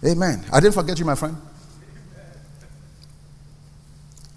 [0.04, 0.44] Amen.
[0.52, 1.36] I didn't forget you, my friend.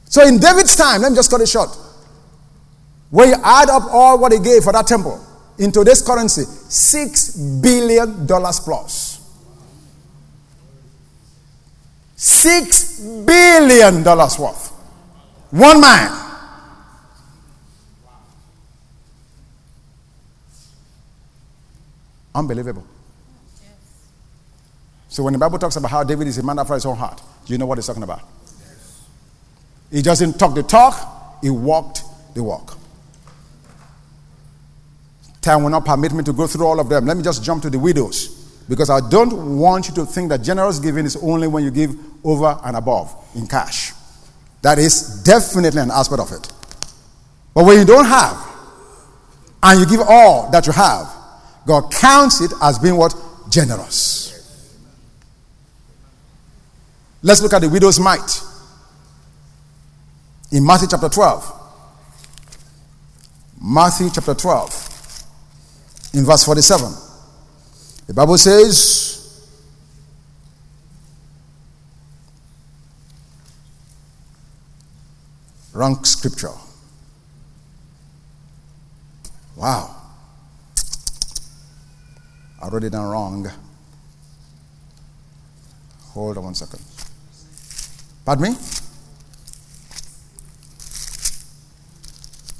[0.05, 1.69] So in David's time, let me just cut it short.
[3.09, 5.25] When you add up all what he gave for that temple
[5.57, 9.16] in today's currency, six billion dollars plus.
[12.19, 14.69] Six billion dollars worth.
[15.51, 16.11] One man.
[22.33, 22.85] Unbelievable.
[25.09, 27.21] So when the Bible talks about how David is a man after his own heart,
[27.45, 28.21] do you know what he's talking about.
[29.91, 32.01] He doesn't talk the talk, he walked
[32.33, 32.77] the walk.
[35.41, 37.05] Time will not permit me to go through all of them.
[37.05, 38.36] Let me just jump to the widows.
[38.69, 41.95] Because I don't want you to think that generous giving is only when you give
[42.23, 43.93] over and above in cash.
[44.61, 46.51] That is definitely an aspect of it.
[47.53, 48.45] But when you don't have,
[49.63, 51.13] and you give all that you have,
[51.65, 53.15] God counts it as being what?
[53.49, 54.27] Generous.
[57.21, 58.41] Let's look at the widow's mite
[60.51, 61.53] in Matthew chapter 12.
[63.61, 65.23] Matthew chapter 12,
[66.13, 67.06] in verse 47.
[68.07, 69.47] The Bible says,
[75.73, 76.53] wrong scripture.
[79.57, 79.93] Wow.
[82.61, 83.51] I wrote it down wrong.
[86.13, 86.81] Hold on one second.
[88.25, 88.57] Pardon me?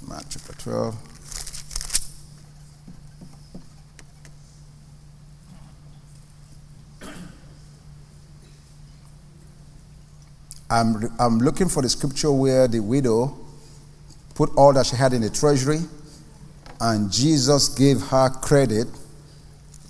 [0.08, 1.17] Mark chapter 12.
[10.70, 13.38] I'm, I'm looking for the scripture where the widow
[14.36, 15.80] put all that she had in the treasury,
[16.80, 18.88] and Jesus gave her credit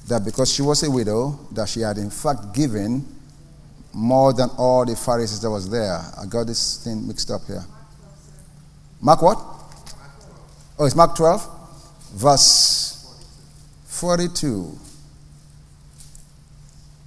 [0.07, 3.05] that because she was a widow, that she had in fact given
[3.93, 5.99] more than all the Pharisees that was there.
[6.17, 7.65] I got this thing mixed up here.
[9.01, 9.37] Mark what?
[10.79, 13.27] Oh, it's Mark 12, verse
[13.85, 14.77] 42.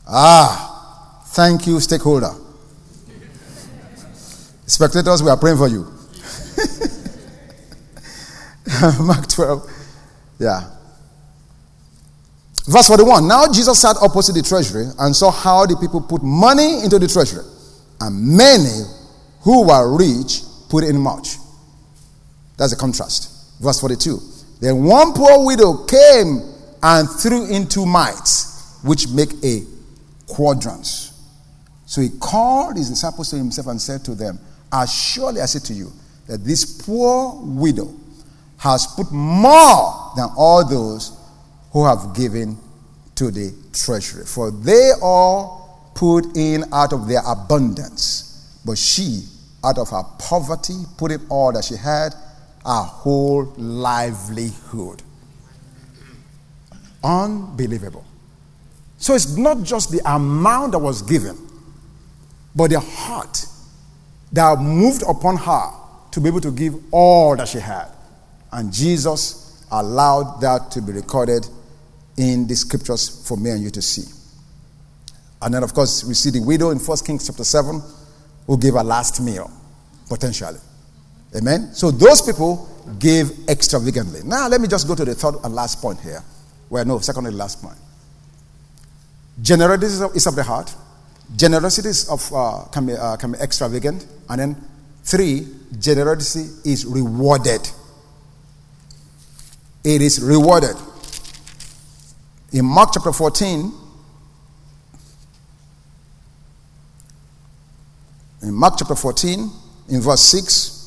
[0.09, 2.33] Ah, thank you, stakeholder.
[4.71, 5.81] Spectators, we are praying for you.
[9.05, 9.69] Mark 12,
[10.39, 10.71] yeah.
[12.69, 16.85] Verse 41 Now Jesus sat opposite the treasury and saw how the people put money
[16.85, 17.43] into the treasury,
[18.01, 18.85] and many
[19.41, 21.31] who were rich put in much.
[22.57, 23.61] That's a contrast.
[23.61, 24.21] Verse 42.
[24.61, 26.43] Then one poor widow came
[26.81, 29.65] and threw in two mites, which make a
[30.29, 31.13] quadrans.
[31.87, 34.39] So he called his disciples to himself and said to them,
[34.73, 35.93] As surely I say to you,
[36.27, 37.93] that this poor widow
[38.59, 41.19] has put more than all those
[41.73, 42.57] who have given
[43.17, 44.25] to the treasury.
[44.25, 49.25] For they all put in out of their abundance, but she,
[49.65, 52.15] out of her poverty, put in all that she had
[52.65, 55.03] our whole livelihood.
[57.03, 58.05] Unbelievable.
[58.99, 61.37] So it's not just the amount that was given,
[62.55, 63.47] but the heart
[64.33, 65.71] that moved upon her
[66.13, 67.89] to be able to give all that she had.
[68.53, 71.47] And Jesus allowed that to be recorded
[72.17, 74.13] in the scriptures for me and you to see.
[75.43, 77.81] And then, of course, we see the widow in 1 Kings chapter 7
[78.47, 79.51] who gave a last meal,
[80.09, 80.59] potentially.
[81.37, 81.73] Amen.
[81.73, 82.69] So those people
[82.99, 84.21] gave extravagantly.
[84.25, 86.23] Now let me just go to the third and last point here.
[86.69, 87.79] Well, no, second and last point.
[89.41, 90.75] Generosity is of the heart.
[91.37, 94.07] Generosity of, uh, can, be, uh, can be extravagant.
[94.29, 94.65] And then
[95.05, 95.47] three,
[95.79, 97.69] generosity is rewarded.
[99.85, 100.77] It is rewarded.
[102.53, 103.73] In Mark chapter 14,
[108.43, 109.51] in Mark chapter 14,
[109.89, 110.81] in verse 6,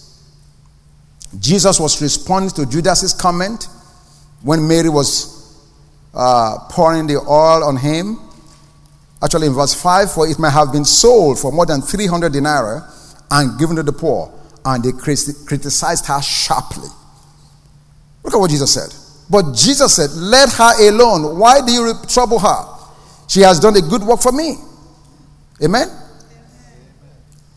[1.39, 3.67] Jesus was responding to Judas's comment
[4.41, 5.57] when Mary was
[6.13, 8.19] uh, pouring the oil on him.
[9.24, 12.82] Actually, in verse 5, for it might have been sold for more than 300 denarii
[13.32, 14.32] and given to the poor.
[14.65, 16.89] And they criticized her sharply.
[18.24, 18.93] Look at what Jesus said.
[19.30, 21.38] But Jesus said, Let her alone.
[21.38, 22.65] Why do you trouble her?
[23.28, 24.55] She has done a good work for me.
[25.63, 25.88] Amen?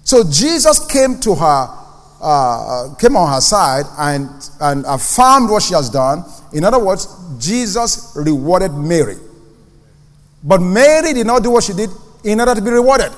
[0.04, 1.76] So Jesus came to her
[2.20, 4.28] uh, came on her side and,
[4.60, 6.24] and affirmed what she has done.
[6.52, 7.06] In other words,
[7.38, 9.16] Jesus rewarded Mary.
[10.46, 11.90] But Mary did not do what she did
[12.22, 13.12] in order to be rewarded.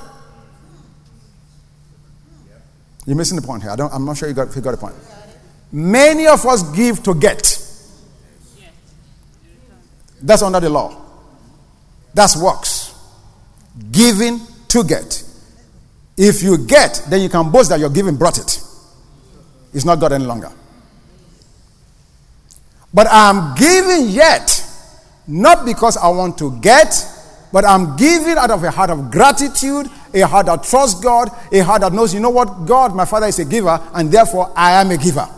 [3.04, 3.70] You're missing the point here.
[3.78, 4.94] I am not sure you got, you got the point.
[5.70, 7.42] Many of us give to get.
[10.22, 11.00] That's under the law.
[12.14, 12.94] That's works.
[13.92, 15.22] Giving to get.
[16.16, 18.62] If you get, then you can boast that your giving brought it.
[19.74, 20.50] It's not God any longer.
[22.92, 24.64] But I'm giving yet,
[25.26, 27.06] not because I want to get,
[27.53, 31.61] but I'm giving out of a heart of gratitude, a heart that trusts God, a
[31.61, 34.80] heart that knows, you know what, God, my Father, is a giver, and therefore I
[34.80, 35.28] am a giver.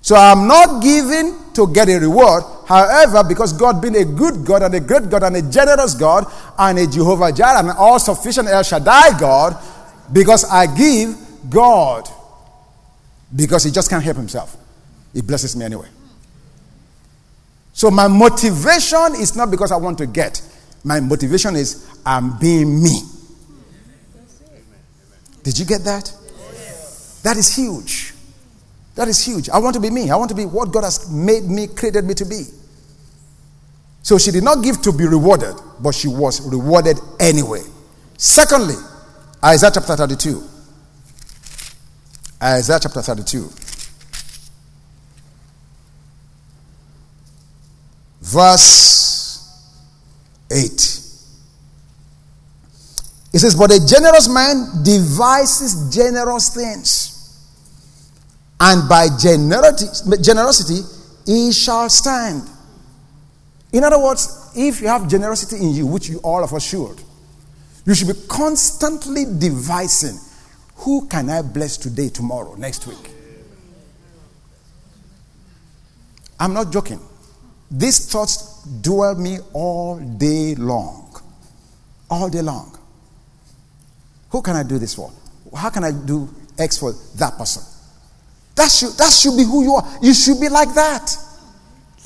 [0.00, 2.44] So I'm not giving to get a reward.
[2.66, 6.30] However, because God being a good God and a great God and a generous God
[6.58, 9.56] and a Jehovah Jireh and all sufficient El Shaddai God,
[10.12, 11.16] because I give
[11.48, 12.06] God
[13.34, 14.56] because he just can't help himself.
[15.12, 15.88] He blesses me anyway.
[17.74, 20.40] So my motivation is not because I want to get.
[20.84, 23.00] My motivation is I'm being me.
[25.42, 26.10] Did you get that?
[27.24, 28.14] That is huge.
[28.94, 29.48] That is huge.
[29.50, 30.08] I want to be me.
[30.08, 32.44] I want to be what God has made me, created me to be.
[34.02, 37.62] So she did not give to be rewarded, but she was rewarded anyway.
[38.16, 38.76] Secondly,
[39.42, 40.42] Isaiah chapter 32.
[42.40, 43.50] Isaiah chapter 32.
[48.24, 49.38] Verse
[50.50, 50.64] 8.
[53.34, 57.10] It says, But a generous man devises generous things,
[58.58, 60.80] and by generosity,
[61.26, 62.48] he shall stand.
[63.72, 67.02] In other words, if you have generosity in you, which you all of us should,
[67.84, 70.18] you should be constantly devising
[70.76, 73.10] who can I bless today, tomorrow, next week?
[76.40, 77.00] I'm not joking.
[77.76, 81.20] These thoughts dwell me all day long.
[82.08, 82.78] All day long.
[84.30, 85.10] Who can I do this for?
[85.56, 87.62] How can I do X for that person?
[88.54, 89.98] That should, that should be who you are.
[90.00, 91.16] You should be like that.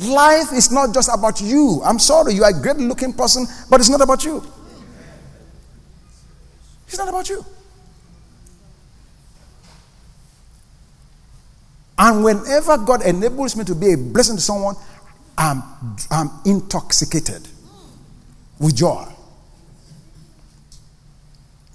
[0.00, 1.82] Life is not just about you.
[1.84, 4.42] I'm sorry, you are a great looking person, but it's not about you.
[6.86, 7.44] It's not about you.
[11.98, 14.76] And whenever God enables me to be a blessing to someone,
[15.38, 15.62] I'm,
[16.10, 17.48] I'm intoxicated
[18.58, 19.06] with joy.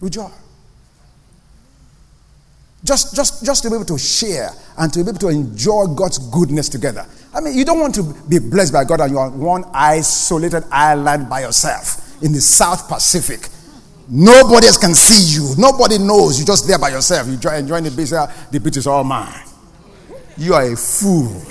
[0.01, 0.29] With joy.
[2.83, 6.19] Just, just, just to be able to share and to be able to enjoy God's
[6.19, 7.05] goodness together.
[7.33, 10.65] I mean, you don't want to be blessed by God and you're on one isolated
[10.69, 13.47] island by yourself in the South Pacific.
[14.09, 15.55] Nobody else can see you.
[15.57, 16.37] Nobody knows.
[16.37, 17.25] You're just there by yourself.
[17.27, 18.09] You're enjoying the beach.
[18.09, 19.43] The beach is all mine
[20.37, 21.41] you are a fool.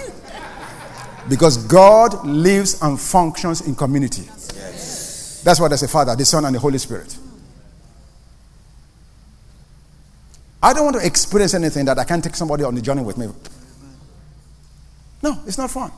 [1.28, 4.22] Because God lives and functions in community.
[4.22, 5.42] Yes.
[5.44, 7.16] That's why there's a Father, the Son, and the Holy Spirit.
[10.62, 13.18] I don't want to experience anything that I can't take somebody on the journey with
[13.18, 13.28] me.
[15.22, 15.90] No, it's not fun.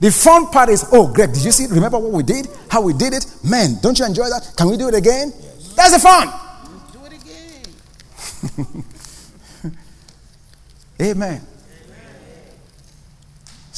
[0.00, 1.66] The fun part is, oh, Greg, did you see?
[1.66, 2.48] Remember what we did?
[2.70, 3.26] How we did it?
[3.44, 4.54] Man, don't you enjoy that?
[4.56, 5.32] Can we do it again?
[5.38, 5.74] Yes.
[5.74, 6.32] That's the fun.
[6.92, 7.12] Do it
[8.62, 9.76] again.
[11.02, 11.46] Amen.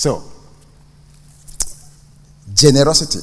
[0.02, 0.20] So,
[2.52, 3.20] generosity.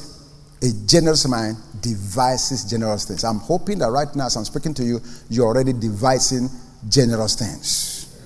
[0.61, 3.25] A generous mind devises generous things.
[3.25, 6.49] I'm hoping that right now, as I'm speaking to you, you're already devising
[6.87, 8.17] generous things.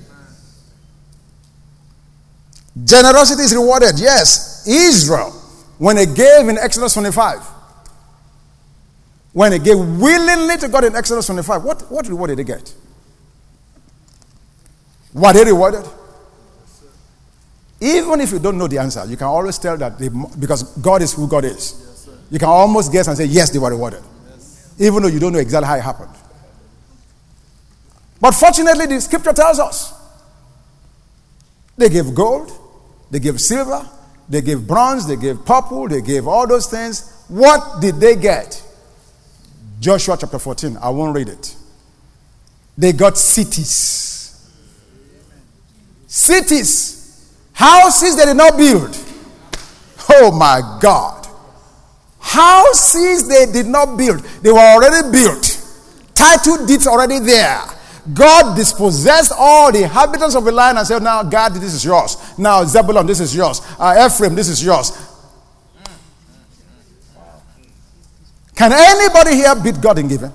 [2.86, 3.98] Generosity is rewarded.
[3.98, 5.32] Yes, Israel,
[5.80, 7.40] when they gave in Exodus 25,
[9.32, 12.72] when they gave willingly to God in Exodus 25, what, what reward did they get?
[15.12, 15.90] What they rewarded?
[17.84, 21.02] Even if you don't know the answer, you can always tell that they, because God
[21.02, 22.06] is who God is.
[22.06, 24.02] Yes, you can almost guess and say, yes, they were rewarded.
[24.30, 24.74] Yes.
[24.80, 26.16] Even though you don't know exactly how it happened.
[28.22, 29.94] But fortunately, the scripture tells us
[31.76, 32.58] they gave gold,
[33.12, 33.86] they gave silver,
[34.30, 37.26] they gave bronze, they gave purple, they gave all those things.
[37.28, 38.64] What did they get?
[39.82, 40.78] Joshua chapter 14.
[40.78, 41.54] I won't read it.
[42.78, 44.50] They got cities.
[46.08, 47.03] Cities.
[47.54, 48.98] Houses they did not build.
[50.10, 51.28] Oh my God.
[52.20, 54.20] Houses they did not build.
[54.42, 55.60] They were already built.
[56.16, 57.62] Title deeds already there.
[58.14, 62.18] God dispossessed all the inhabitants of the land and said, Now, God, this is yours.
[62.38, 63.62] Now, Zebulun, this is yours.
[63.80, 64.92] Uh, Ephraim, this is yours.
[68.56, 70.32] Can anybody here beat God in giving?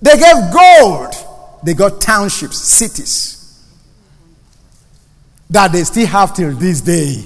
[0.00, 1.14] They gave gold.
[1.62, 3.37] They got townships, cities
[5.50, 7.24] that they still have till this day.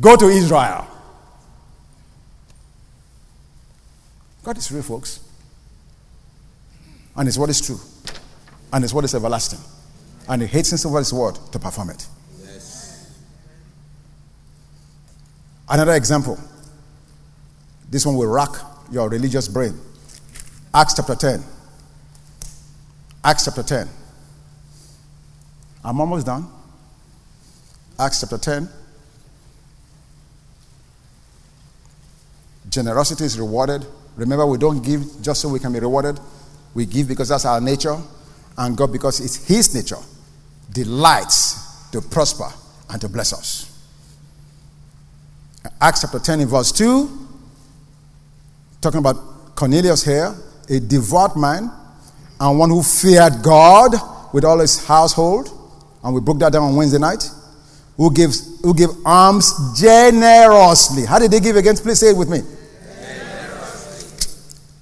[0.00, 0.86] Go to Israel.
[4.42, 5.20] God is real, folks.
[7.16, 7.80] And it's what is true.
[8.72, 9.58] And it's what is everlasting.
[10.28, 12.06] And he hates over his word to perform it.
[12.42, 13.10] Yes.
[15.68, 16.38] Another example.
[17.88, 19.78] This one will rock your religious brain.
[20.74, 21.42] Acts chapter 10.
[23.24, 23.88] Acts chapter 10.
[25.84, 26.46] I'm almost done.
[27.98, 28.68] Acts chapter 10.
[32.68, 33.86] Generosity is rewarded.
[34.16, 36.18] Remember, we don't give just so we can be rewarded.
[36.74, 37.96] We give because that's our nature,
[38.58, 40.02] and God, because it's His nature,
[40.72, 42.48] delights to prosper
[42.90, 43.72] and to bless us.
[45.80, 47.26] Acts chapter 10, in verse 2
[48.86, 50.32] talking about Cornelius here,
[50.68, 51.70] a devout man
[52.38, 53.92] and one who feared God
[54.32, 55.48] with all his household.
[56.04, 57.28] And we broke that down on Wednesday night.
[57.96, 61.06] Who gives who give alms generously.
[61.06, 61.82] How did they give against?
[61.82, 62.40] Please say it with me.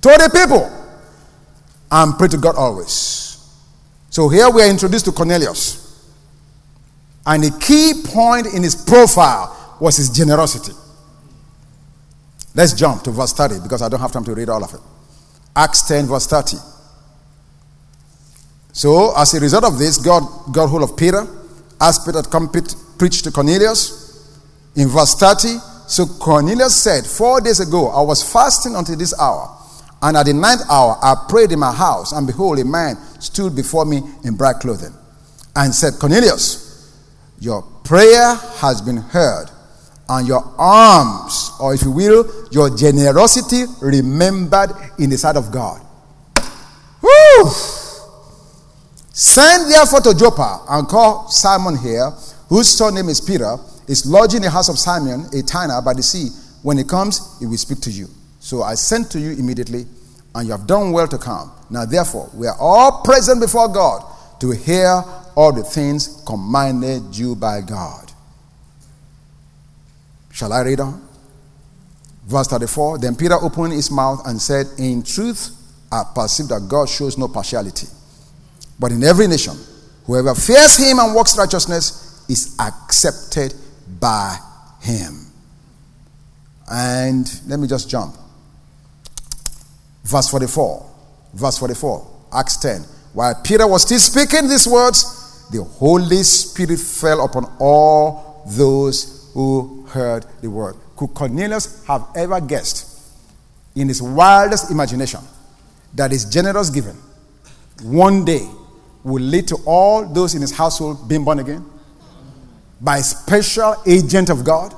[0.03, 0.71] To the people.
[1.91, 3.39] And pray to God always.
[4.11, 5.85] So here we are introduced to Cornelius.
[7.27, 10.73] And the key point in his profile was his generosity.
[12.55, 14.81] Let's jump to verse 30 because I don't have time to read all of it.
[15.57, 16.57] Acts 10, verse 30.
[18.73, 21.27] So, as a result of this, God got hold of Peter,
[21.81, 22.49] asked Peter to come
[22.99, 24.03] preach to Cornelius.
[24.77, 29.57] In verse 30, so Cornelius said, Four days ago, I was fasting until this hour.
[30.03, 33.55] And at the ninth hour, I prayed in my house, and behold, a man stood
[33.57, 34.93] before me in bright clothing
[35.57, 36.93] and said, Cornelius,
[37.39, 39.47] your prayer has been heard
[40.09, 45.81] and your alms, or if you will, your generosity remembered in the sight of God.
[47.01, 47.51] Woo!
[49.13, 52.13] Send therefore to Joppa and call Simon here,
[52.49, 53.57] whose surname is Peter,
[53.89, 56.29] is lodging in the house of Simon, a tanner by the sea.
[56.63, 58.09] When he comes, he will speak to you.
[58.41, 59.87] So I sent to you immediately,
[60.35, 61.53] and you have done well to come.
[61.71, 64.05] Now, therefore, we are all present before God
[64.41, 65.03] to hear
[65.37, 68.13] all the things commanded you by God.
[70.33, 71.07] Shall I read on?
[72.27, 75.51] Verse 34 Then Peter opened his mouth and said, In truth,
[75.93, 77.87] I perceive that God shows no partiality.
[78.79, 79.57] But in every nation,
[80.07, 83.55] whoever fears him and works righteousness is accepted
[84.01, 84.37] by
[84.81, 85.27] him.
[86.71, 88.15] And let me just jump.
[90.05, 90.91] Verse 44.
[91.35, 92.11] Verse 44.
[92.33, 92.83] Acts 10.
[93.13, 99.87] While Peter was still speaking these words, the Holy Spirit fell upon all those who
[99.89, 100.77] heard the word.
[100.97, 103.13] Could Cornelius have ever guessed
[103.75, 105.21] in his wildest imagination
[105.95, 106.97] that his generous giving
[107.83, 108.49] one day
[109.03, 111.65] will lead to all those in his household being born again?
[112.85, 114.75] By special agent of God?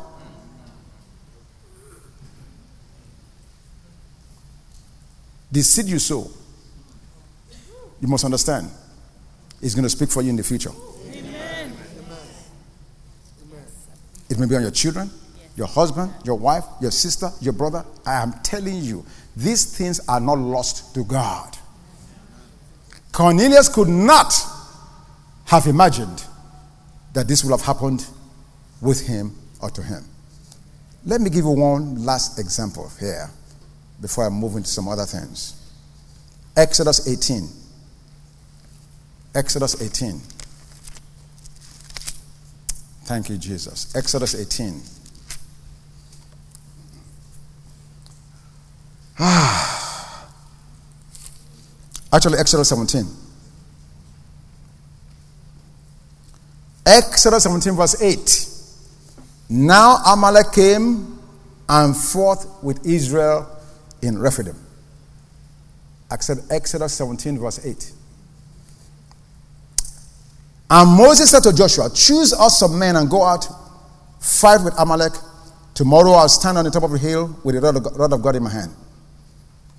[5.50, 6.30] The seed you sow,
[8.00, 8.70] you must understand,
[9.60, 10.70] is going to speak for you in the future.
[11.10, 11.72] Amen.
[14.28, 15.10] It may be on your children,
[15.56, 17.84] your husband, your wife, your sister, your brother.
[18.04, 19.04] I am telling you,
[19.36, 21.58] these things are not lost to God.
[23.10, 24.32] Cornelius could not
[25.46, 26.22] have imagined
[27.16, 28.06] that this would have happened
[28.82, 30.04] with him or to him.
[31.06, 33.30] Let me give you one last example here
[34.02, 35.54] before I move into some other things.
[36.54, 37.48] Exodus 18.
[39.34, 40.20] Exodus 18.
[43.06, 43.96] Thank you, Jesus.
[43.96, 44.82] Exodus 18.
[49.18, 50.28] Ah.
[52.12, 53.06] Actually, Exodus 17.
[56.86, 58.48] Exodus 17, verse 8.
[59.48, 61.18] Now Amalek came
[61.68, 63.48] and fought with Israel
[64.02, 64.56] in Rephidim.
[66.10, 67.92] Exodus 17, verse 8.
[70.70, 73.46] And Moses said to Joshua, Choose us some men and go out,
[74.20, 75.12] fight with Amalek.
[75.74, 77.60] Tomorrow I'll stand on the top of the hill with the
[77.96, 78.72] rod of God in my hand.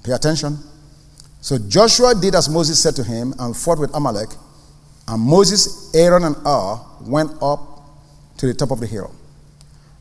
[0.03, 0.57] Pay attention.
[1.41, 4.29] So Joshua did as Moses said to him and fought with Amalek.
[5.07, 7.59] And Moses, Aaron, and Hur went up
[8.37, 9.13] to the top of the hill.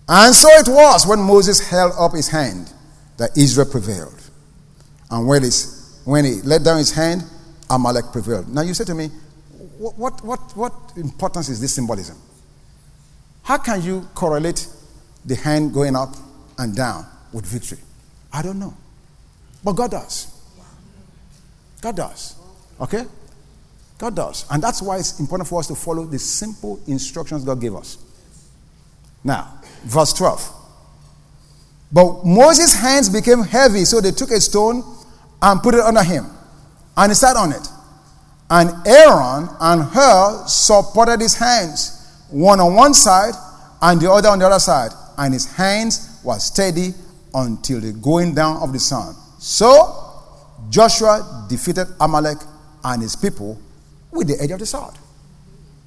[0.09, 2.73] And so it was when Moses held up his hand
[3.17, 4.31] that Israel prevailed.
[5.11, 5.43] And when,
[6.05, 7.25] when he let down his hand,
[7.71, 8.49] Amalek prevailed.
[8.49, 9.11] Now you say to me,
[9.79, 12.17] what, what, what, what importance is this symbolism?
[13.43, 14.67] How can you correlate
[15.25, 16.15] the hand going up
[16.59, 17.79] and down with victory?
[18.33, 18.75] I don't know.
[19.63, 20.33] But God does.
[21.81, 22.37] God does.
[22.81, 23.05] Okay?
[23.99, 24.45] God does.
[24.51, 27.99] And that's why it's important for us to follow the simple instructions God gave us.
[29.25, 30.53] Now, verse 12.
[31.93, 34.83] But Moses' hands became heavy, so they took a stone
[35.41, 36.27] and put it under him.
[36.97, 37.69] And he sat on it.
[38.51, 43.35] And Aaron and Hur supported his hands, one on one side
[43.83, 44.93] and the other on the other side.
[45.19, 46.95] And his hands were steady
[47.35, 49.15] until the going down of the sun.
[49.39, 50.23] So
[50.71, 52.39] Joshua defeated Amalek
[52.85, 53.61] and his people
[54.17, 54.95] with the edge of the sword.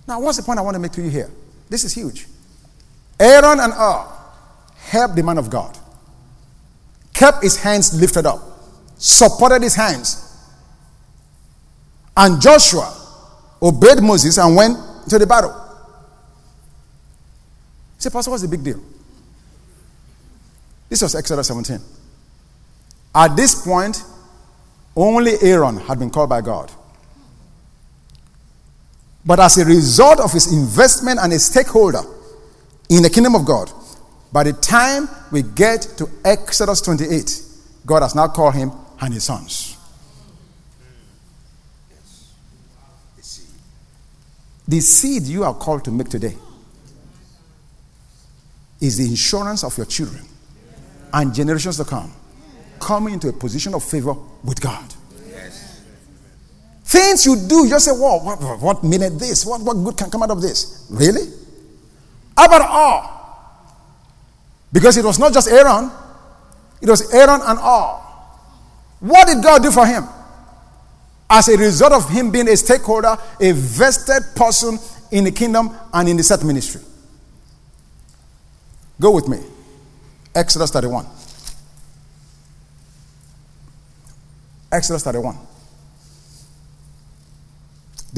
[0.08, 1.30] Now, what's the point I want to make to you here?
[1.70, 2.28] This is huge.
[3.20, 4.08] Aaron and Hur
[4.78, 5.78] helped the man of God,
[7.14, 8.40] kept his hands lifted up,
[8.98, 10.26] supported his hands.
[12.16, 12.96] And Joshua
[13.62, 14.78] obeyed Moses and went
[15.10, 15.56] to the battle.
[17.98, 18.82] Say, Pastor, what's the big deal?
[20.90, 21.80] This was Exodus 17.
[23.14, 24.02] At this point,
[24.96, 26.72] only Aaron had been called by God.
[29.30, 32.02] But as a result of his investment and a stakeholder
[32.90, 33.72] in the kingdom of God,
[34.34, 37.40] by the time we get to Exodus 28,
[37.86, 39.78] God has now called him and his sons.
[44.68, 46.36] The seed you are called to make today
[48.82, 50.26] is the insurance of your children
[51.14, 52.12] and generations to come
[52.80, 54.96] coming into a position of favor with God.
[56.90, 59.46] Things you do, you just say, Whoa, what, what minute this?
[59.46, 60.88] What, what good can come out of this?
[60.90, 61.22] Really?
[62.34, 63.10] About Hur?
[64.74, 65.92] Because it was not just Aaron,
[66.82, 68.02] it was Aaron and all.
[69.02, 70.04] What did God do for him?
[71.30, 74.80] As a result of him being a stakeholder, a vested person
[75.12, 76.82] in the kingdom and in the set ministry.
[79.00, 79.38] Go with me.
[80.34, 81.06] Exodus 31.
[84.72, 85.38] Exodus 31.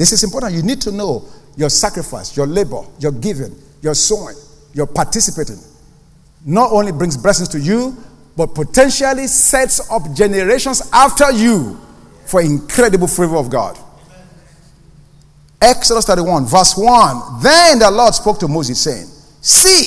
[0.02, 0.52] This is important.
[0.52, 1.24] You need to know
[1.56, 4.34] your sacrifice, your labor, your giving, your sowing,
[4.74, 5.58] your participating.
[6.44, 7.96] Not only brings blessings to you,
[8.36, 11.78] but potentially sets up generations after you
[12.26, 13.78] for incredible favor of God.
[15.60, 17.40] Exodus 31, verse 1.
[17.40, 19.06] Then the Lord spoke to Moses, saying,
[19.40, 19.86] See,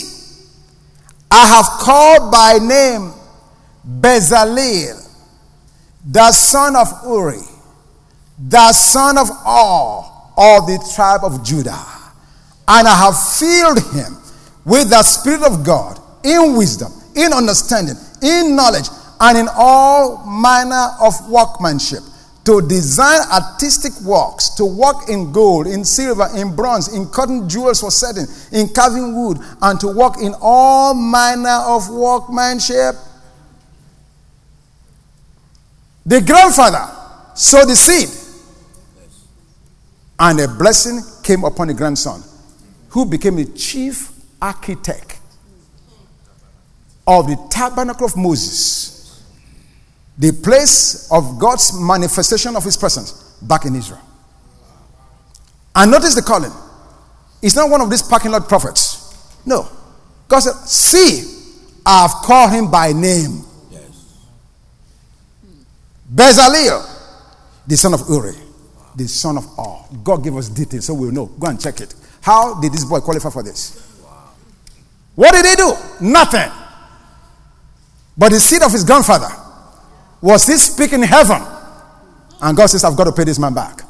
[1.30, 3.12] I have called by name
[3.86, 5.12] Bezalel
[6.06, 7.42] the son of Uri,
[8.38, 11.86] the son of Hur of the tribe of Judah.
[12.68, 14.18] And I have filled him
[14.66, 18.88] with the Spirit of God in wisdom, in understanding, in knowledge,
[19.20, 22.04] and in all manner of workmanship
[22.46, 27.82] to design artistic works, to work in gold, in silver, in bronze, in cotton jewels
[27.82, 32.96] for setting, in carving wood, and to work in all manner of workmanship.
[36.06, 36.86] The grandfather
[37.34, 38.10] sowed the seed,
[40.20, 42.24] and a blessing came upon the grandson,
[42.90, 44.12] who became the chief
[44.42, 45.20] architect
[47.08, 49.24] of the tabernacle of Moses,
[50.18, 54.02] the place of God's manifestation of his presence back in Israel.
[55.76, 56.52] And notice the calling.
[57.42, 59.14] It's not one of these parking lot prophets.
[59.46, 59.70] No.
[60.28, 61.36] God said, See,
[61.86, 63.44] I've called him by name.
[66.14, 66.88] Bezalel,
[67.68, 68.36] the son of Uri,
[68.96, 69.98] the son of Hur.
[70.04, 71.26] God gave us details so we'll know.
[71.26, 71.94] Go and check it.
[72.22, 74.02] How did this boy qualify for this?
[75.16, 75.74] What did he do?
[76.02, 76.52] Nothing.
[78.18, 79.30] But the seed of his grandfather
[80.22, 81.42] was he speaking in heaven?
[82.42, 83.82] And God says, I've got to pay this man back.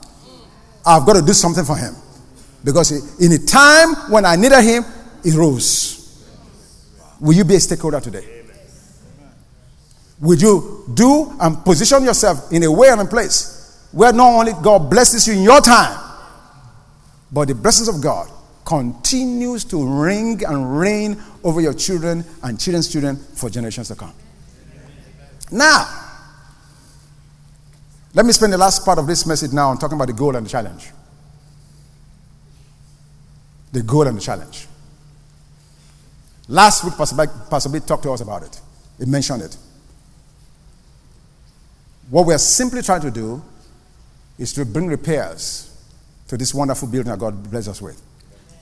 [0.86, 1.96] I've got to do something for him.
[2.64, 4.84] Because in a time when I needed him,
[5.24, 6.26] he rose.
[7.20, 8.44] Will you be a stakeholder today?
[10.20, 13.55] Would you do and position yourself in a way and a place
[13.96, 15.98] where not only God blesses you in your time,
[17.32, 18.30] but the blessings of God
[18.66, 24.14] continues to ring and reign over your children and children's children for generations to come.
[25.50, 25.88] Now,
[28.14, 30.36] let me spend the last part of this message now on talking about the goal
[30.36, 30.92] and the challenge.
[33.72, 34.68] The goal and the challenge.
[36.50, 38.60] Last week, Pastor, B talked to us about it.
[39.00, 39.58] He mentioned it.
[42.10, 43.42] What we are simply trying to do
[44.38, 45.72] is to bring repairs
[46.28, 48.02] to this wonderful building that God blessed us with.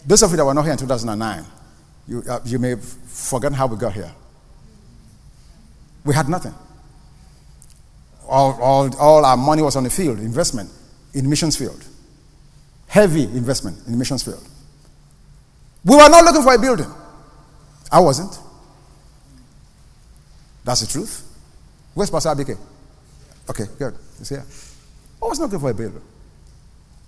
[0.06, 1.46] Those of you that were not here in 2009,
[2.08, 4.12] you, uh, you may have forgotten how we got here.
[6.04, 6.54] We had nothing.
[8.28, 10.70] All, all, all our money was on the field, investment
[11.14, 11.86] in missions field.
[12.88, 14.46] Heavy investment in missions field.
[15.86, 16.92] We were not looking for a building.
[17.92, 18.38] I wasn't.
[20.64, 21.30] That's the truth.
[21.94, 22.58] Where's Pastor Abike?
[23.50, 23.96] Okay, good.
[24.18, 24.46] He's here.
[25.24, 26.02] Oh, I was not looking for a building.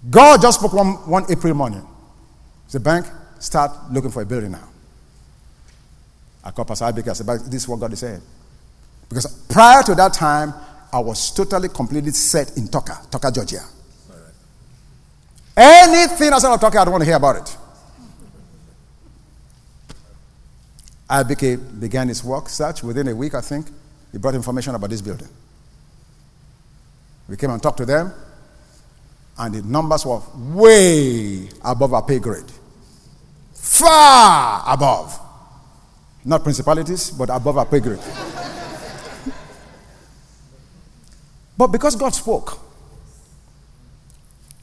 [0.09, 1.85] God just spoke one, one April morning.
[2.71, 3.05] The bank,
[3.39, 4.69] start looking for a building now.
[6.41, 7.09] I called Pastor Abike.
[7.09, 8.21] I said, this is what God is saying.
[9.09, 10.53] Because prior to that time,
[10.93, 13.61] I was totally, completely set in Tucker, Tucker, Georgia.
[15.57, 17.57] Anything outside of Tucker, I don't want to hear about it.
[21.09, 22.81] Abike began his work search.
[22.81, 23.67] Within a week, I think,
[24.11, 25.29] he brought information about this building.
[27.27, 28.13] We came and talked to them,
[29.37, 32.51] and the numbers were way above our pay grade.
[33.53, 35.19] Far above.
[36.23, 37.99] Not principalities, but above our pay grade.
[41.57, 42.59] but because God spoke,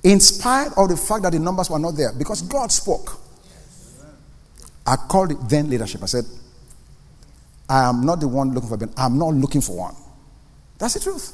[0.02, 3.20] in spite of the fact that the numbers were not there, because God spoke,
[4.86, 6.02] I called the then leadership.
[6.02, 6.24] I said,
[7.68, 8.88] I am not the one looking for a.
[8.96, 9.94] I'm not looking for one.
[10.78, 11.32] That's the truth.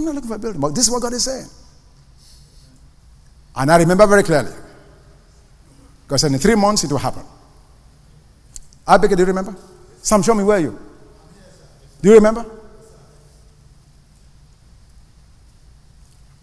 [0.00, 1.46] I'm not looking for a building, but this is what God is saying.
[3.54, 4.52] And I remember very clearly.
[6.06, 7.22] Because in three months it will happen.
[8.88, 9.54] Abike, do you remember?
[10.00, 10.78] Sam, show me where you.
[12.00, 12.46] Do you remember?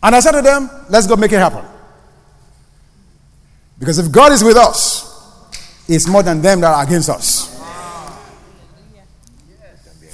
[0.03, 1.66] And I said to them, let's go make it happen.
[3.80, 5.03] Because if God is with us,
[5.88, 7.47] it's more than them that are against us.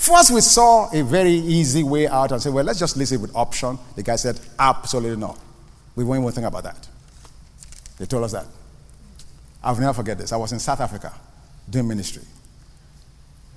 [0.03, 3.21] First, we saw a very easy way out and said, well, let's just list it
[3.21, 3.79] with option.
[3.95, 5.39] The guy said, absolutely not.
[5.95, 6.89] We won't even think about that.
[7.97, 8.45] They told us that.
[9.63, 10.33] I'll never forget this.
[10.33, 11.13] I was in South Africa
[11.69, 12.23] doing ministry,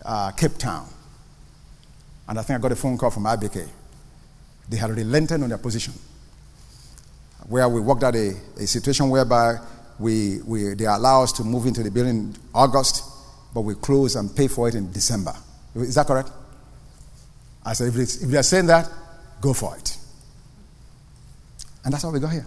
[0.05, 0.89] uh, Cape Town.
[2.29, 3.67] And I think I got a phone call from Abike.
[4.69, 5.95] They had relented on their position.
[7.49, 9.57] Where we worked out a, a situation whereby
[9.99, 13.03] we, we, they allow us to move into the building in August,
[13.53, 15.33] but we close and pay for it in December.
[15.83, 16.31] Is that correct?
[17.65, 18.89] I said, if, if they're saying that,
[19.41, 19.97] go for it.
[21.85, 22.47] And that's how we got here.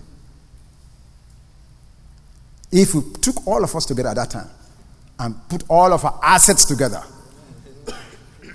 [2.71, 4.49] If we took all of us together at that time
[5.19, 7.01] and put all of our assets together,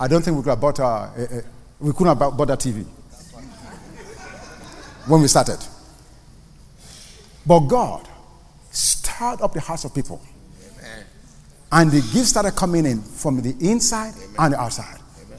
[0.00, 1.42] I don't think we could have bought a, a, a
[1.80, 2.84] we couldn't have bought a TV
[5.06, 5.58] when we started.
[7.46, 8.08] But God
[8.70, 10.20] stirred up the hearts of people
[11.72, 14.36] and the gifts started coming in from the inside Amen.
[14.38, 14.98] and the outside.
[15.24, 15.38] Amen.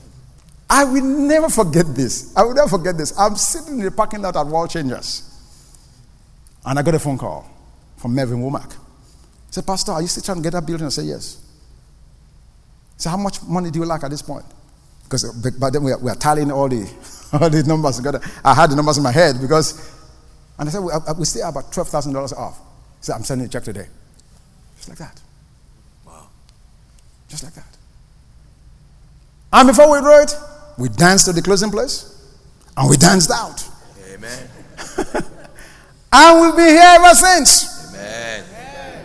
[0.69, 2.35] I will never forget this.
[2.35, 3.17] I will never forget this.
[3.17, 5.31] I'm sitting in the parking lot at World Changers.
[6.65, 7.49] And I got a phone call
[7.97, 8.71] from Melvin Womack.
[8.71, 8.77] He
[9.51, 10.85] said, Pastor, are you still trying to get that building?
[10.85, 11.41] I said, Yes.
[12.95, 14.45] He said, How much money do you like at this point?
[15.03, 16.89] Because uh, by then we are, we are tallying all the,
[17.33, 18.19] all the numbers together.
[18.43, 19.95] I had the numbers in my head because,
[20.57, 22.57] and I said, We, we still have about $12,000 off.
[22.57, 23.87] He said, I'm sending a check today.
[24.75, 25.21] Just like that.
[27.35, 27.77] Just like that.
[29.51, 30.33] And before we wrote,
[30.77, 32.33] we danced to the closing place
[32.77, 33.61] and we danced out.
[34.13, 34.49] Amen.
[36.13, 37.93] and we've been here ever since.
[37.93, 38.45] Amen.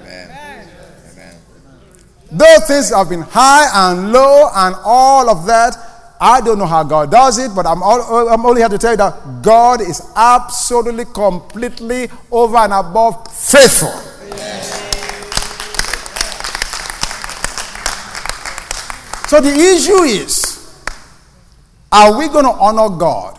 [0.04, 0.68] Amen.
[1.12, 1.38] Amen.
[2.30, 5.76] Those things have been high and low and all of that.
[6.20, 8.92] I don't know how God does it, but I'm, all, I'm only here to tell
[8.92, 13.90] you that God is absolutely, completely over and above faithful.
[19.30, 20.58] So the issue is
[21.92, 23.38] are we going to honor God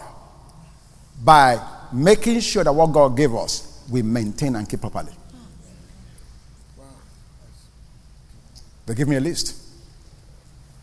[1.21, 1.59] by
[1.91, 5.11] making sure that what God gave us we maintain and keep properly?
[8.85, 9.53] They give me a list,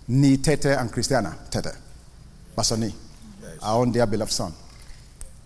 [0.08, 1.76] Ni Tete and Christiana Tete,
[2.56, 2.94] Basoni,
[3.42, 3.58] yes.
[3.62, 4.54] our own dear beloved son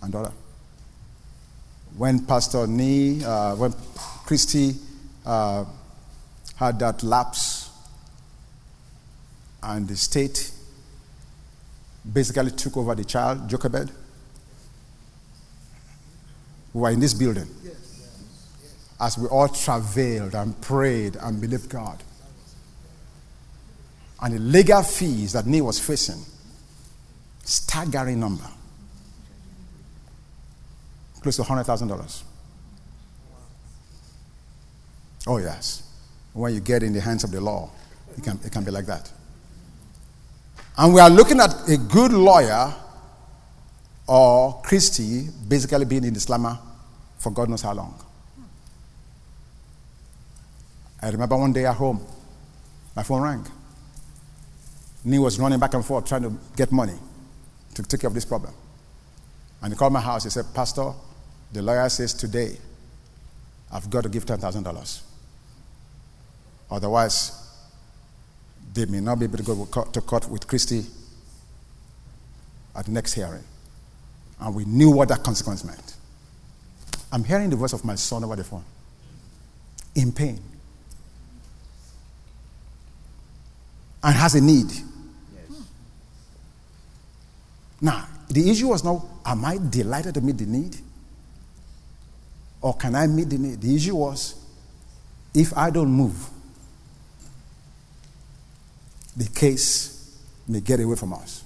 [0.02, 0.32] and daughter.
[1.98, 3.74] When Pastor Ni, uh, when
[4.26, 4.76] Christy
[5.26, 5.66] uh,
[6.56, 7.70] had that lapse
[9.62, 10.52] and the state
[12.12, 13.92] basically took over the child, Jochebed,
[16.74, 17.48] we were in this building
[19.00, 22.02] as we all travailed and prayed and believed God.
[24.22, 26.24] And the legal fees that Nee was facing,
[27.44, 28.48] staggering number,
[31.24, 32.24] close to $100,000.
[35.26, 35.90] Oh, yes.
[36.34, 37.72] When you get in the hands of the law,
[38.18, 39.12] it can, it can be like that.
[40.78, 42.74] And we are looking at a good lawyer
[44.08, 46.58] or Christy basically being in the Islam
[47.18, 48.00] for God knows how long.
[51.02, 52.06] I remember one day at home,
[52.96, 53.46] my phone rang.
[55.06, 56.98] Nee was running back and forth trying to get money
[57.76, 58.54] to take care of this problem.
[59.62, 60.24] And he called my house.
[60.24, 60.94] He said, Pastor,
[61.54, 62.58] the lawyer says today,
[63.72, 65.02] I've got to give $10,000.
[66.70, 67.40] Otherwise,
[68.74, 70.84] they may not be able to go to court with Christy
[72.76, 73.44] at the next hearing.
[74.40, 75.96] And we knew what that consequence meant.
[77.12, 78.66] I'm hearing the voice of my son over the phone
[79.94, 80.40] in pain
[84.02, 84.72] and has a need.
[84.72, 85.62] Yes.
[87.80, 90.78] Now, the issue was not, am I delighted to meet the need?
[92.64, 93.60] Or can I meet the need?
[93.60, 94.36] The issue was,
[95.34, 96.30] if I don't move,
[99.18, 101.44] the case may get away from us.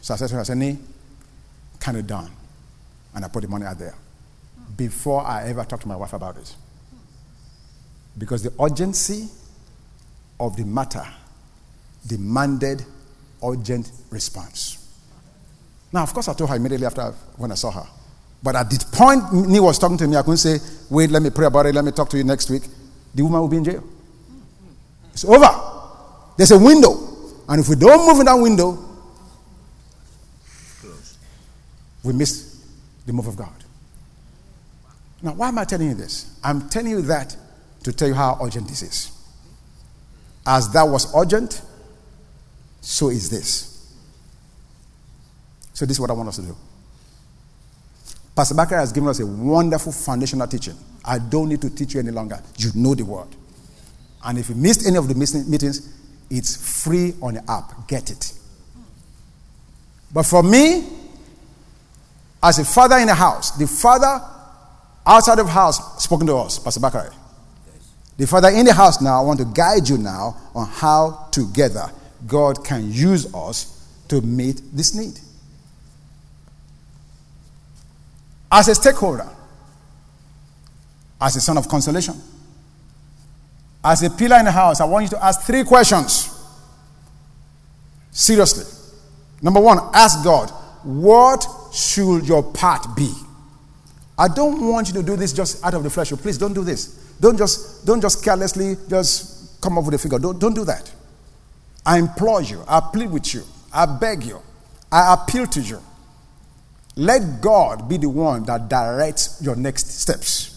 [0.00, 0.78] So I said to her, I said, Nee,
[1.78, 2.30] kind of done.
[3.14, 3.94] And I put the money out there
[4.74, 6.56] before I ever talked to my wife about it.
[8.16, 9.28] Because the urgency
[10.40, 11.06] of the matter
[12.06, 12.84] demanded
[13.44, 14.78] urgent response.
[15.92, 17.86] Now, of course, I told her immediately after when I saw her.
[18.44, 20.58] But at the point Nee was talking to me, I couldn't say,
[20.90, 22.62] wait, let me pray about it, let me talk to you next week.
[23.14, 23.82] The woman will be in jail.
[25.14, 25.48] It's over.
[26.36, 26.94] There's a window.
[27.48, 28.78] And if we don't move in that window,
[32.02, 32.62] we miss
[33.06, 33.64] the move of God.
[35.22, 36.38] Now, why am I telling you this?
[36.44, 37.34] I'm telling you that
[37.84, 39.10] to tell you how urgent this is.
[40.46, 41.62] As that was urgent,
[42.82, 43.90] so is this.
[45.72, 46.56] So, this is what I want us to do.
[48.36, 50.74] Pastor Bakari has given us a wonderful foundational teaching.
[51.04, 52.40] I don't need to teach you any longer.
[52.58, 53.28] You know the word.
[54.24, 55.94] And if you missed any of the meetings,
[56.30, 57.86] it's free on the app.
[57.86, 58.32] Get it.
[60.12, 60.88] But for me,
[62.42, 64.20] as a father in the house, the father
[65.06, 67.10] outside of house spoken to us, Pastor Bakari.
[68.16, 71.90] The father in the house now, I want to guide you now on how together
[72.26, 75.18] God can use us to meet this need.
[78.56, 79.28] As a stakeholder,
[81.20, 82.14] as a son of consolation,
[83.82, 86.30] as a pillar in the house, I want you to ask three questions.
[88.12, 88.64] Seriously.
[89.42, 90.50] Number one, ask God,
[90.84, 93.12] what should your part be?
[94.16, 96.10] I don't want you to do this just out of the flesh.
[96.10, 97.16] Please don't do this.
[97.18, 100.20] Don't just, don't just carelessly just come up with a figure.
[100.20, 100.92] Don't, don't do that.
[101.84, 102.62] I implore you.
[102.68, 103.42] I plead with you.
[103.72, 104.40] I beg you.
[104.92, 105.80] I appeal to you.
[106.96, 110.50] Let God be the one that directs your next steps.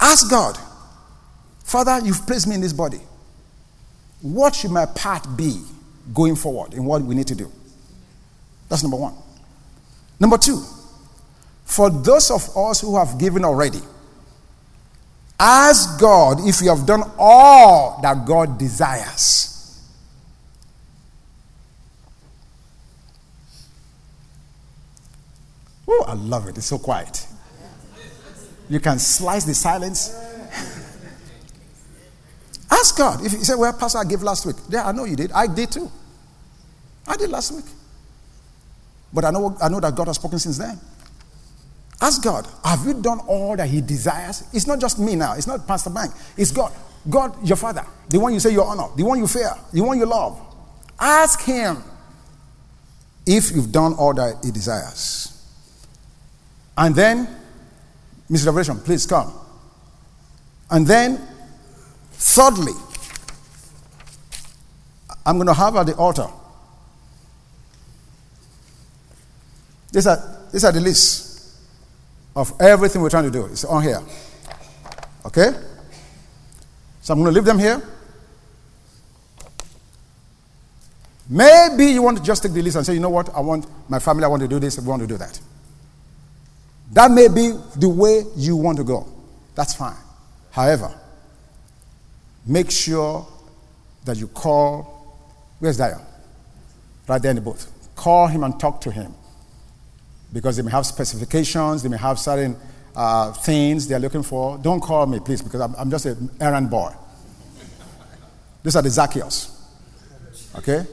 [0.00, 0.56] Ask God,
[1.64, 3.00] Father, you've placed me in this body.
[4.22, 5.60] What should my part be
[6.14, 7.50] going forward in what we need to do?
[8.68, 9.14] That's number one.
[10.20, 10.62] Number two,
[11.64, 13.80] for those of us who have given already,
[15.38, 19.57] ask God if you have done all that God desires.
[25.88, 26.56] Oh, I love it.
[26.58, 27.26] It's so quiet.
[28.68, 30.14] You can slice the silence
[32.70, 33.24] Ask God.
[33.24, 34.56] If you say, Well, Pastor, I gave last week.
[34.68, 35.32] Yeah, I know you did.
[35.32, 35.90] I did too.
[37.06, 37.64] I did last week.
[39.12, 40.78] But I know, I know that God has spoken since then.
[42.00, 44.44] Ask God, have you done all that He desires?
[44.52, 46.72] It's not just me now, it's not Pastor Bank, it's God.
[47.08, 49.98] God, your Father, the one you say you honor, the one you fear, the one
[49.98, 50.38] you love.
[51.00, 51.82] Ask Him
[53.26, 55.37] if you've done all that He desires.
[56.78, 57.26] And then,
[58.30, 58.46] Mr.
[58.46, 59.32] Revelation, please come.
[60.70, 61.20] And then,
[62.12, 62.72] thirdly,
[65.26, 66.28] I'm going to have at the altar.
[69.90, 71.58] These are, these are the lists
[72.36, 73.46] of everything we're trying to do.
[73.46, 74.00] It's on here.
[75.26, 75.50] Okay?
[77.02, 77.82] So I'm going to leave them here.
[81.28, 83.66] Maybe you want to just take the list and say, you know what, I want
[83.90, 85.40] my family, I want to do this, I want to do that.
[86.92, 89.06] That may be the way you want to go.
[89.54, 89.96] That's fine.
[90.50, 90.92] However,
[92.46, 93.26] make sure
[94.04, 94.98] that you call
[95.58, 96.00] Where's Dion?
[97.06, 97.70] Right there in the booth.
[97.96, 99.14] Call him and talk to him.
[100.32, 102.56] Because they may have specifications, they may have certain
[102.94, 104.58] uh, things they're looking for.
[104.58, 106.92] Don't call me, please, because I'm, I'm just an errand boy.
[108.62, 109.54] These are the Zacchaeus.
[110.56, 110.84] Okay?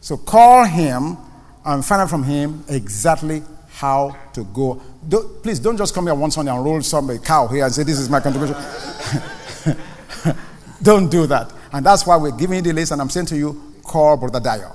[0.00, 1.16] So call him
[1.64, 4.80] and find out from him exactly how to go.
[5.08, 7.82] Don't, please don't just come here one Sunday and roll some cow here and say,
[7.82, 8.56] This is my contribution.
[10.82, 11.52] don't do that.
[11.72, 14.40] And that's why we're giving you the list, and I'm saying to you, call Brother
[14.40, 14.72] Dio,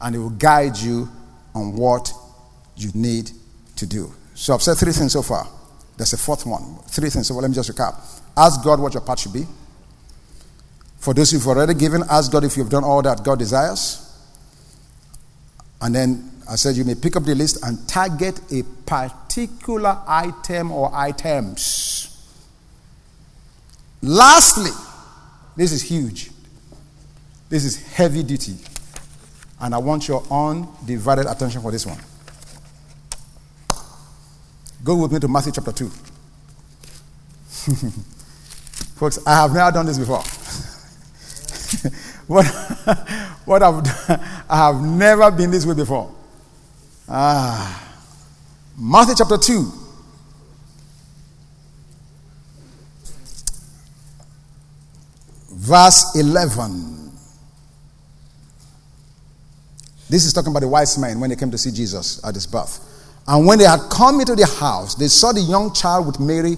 [0.00, 1.08] and he will guide you
[1.54, 2.12] on what
[2.76, 3.30] you need
[3.76, 4.12] to do.
[4.34, 5.46] So I've said three things so far.
[5.96, 6.78] There's a fourth one.
[6.88, 7.28] Three things.
[7.28, 8.00] So let me just recap.
[8.36, 9.46] Ask God what your part should be.
[10.98, 14.08] For those who've already given, ask God if you've done all that God desires.
[15.80, 20.70] And then I said you may pick up the list and target a particular item
[20.70, 22.10] or items.
[24.02, 24.70] Lastly,
[25.56, 26.30] this is huge.
[27.48, 28.56] This is heavy duty.
[29.62, 31.96] And I want your undivided attention for this one.
[34.84, 35.88] Go with me to Matthew chapter 2.
[38.98, 40.18] Folks, I have never done this before.
[42.26, 42.44] what,
[43.46, 46.16] what I've done, I have never been this way before.
[47.08, 47.82] Ah.
[48.78, 49.72] Matthew chapter 2.
[55.54, 57.12] Verse 11.
[60.08, 62.46] This is talking about the wise men when they came to see Jesus at his
[62.46, 62.88] birth.
[63.26, 66.56] And when they had come into the house, they saw the young child with Mary,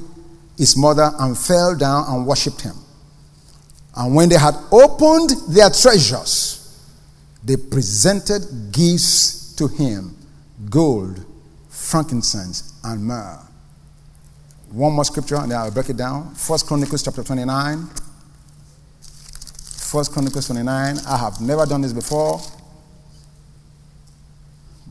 [0.57, 2.75] his mother, and fell down and worshipped him.
[3.97, 6.83] And when they had opened their treasures,
[7.45, 10.17] they presented gifts to him
[10.71, 11.25] gold,
[11.69, 13.41] frankincense, and myrrh.
[14.71, 16.35] One more scripture, and then I'll break it down.
[16.35, 17.87] First Chronicles chapter 29.
[19.93, 20.99] First Chronicles 29.
[21.07, 22.41] I have never done this before.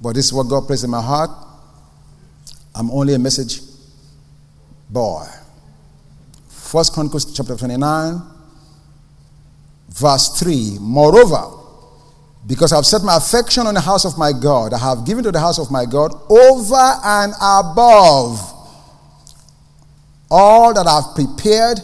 [0.02, 1.30] But this is what God placed in my heart.
[2.76, 3.62] I'm only a message
[4.90, 5.26] boy.
[6.48, 8.22] First Chronicles chapter 29,
[9.90, 10.78] verse 3.
[10.80, 11.63] Moreover,
[12.46, 15.24] because I have set my affection on the house of my God, I have given
[15.24, 18.40] to the house of my God over and above
[20.30, 21.80] all that I have prepared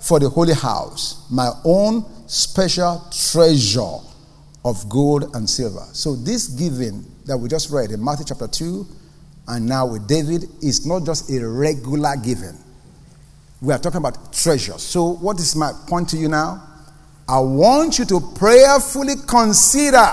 [0.00, 3.98] for the holy house, my own special treasure
[4.64, 5.86] of gold and silver.
[5.92, 8.86] So, this giving that we just read in Matthew chapter 2
[9.48, 12.58] and now with David is not just a regular giving.
[13.60, 14.78] We are talking about treasure.
[14.78, 16.62] So, what is my point to you now?
[17.28, 20.06] I want you to prayerfully consider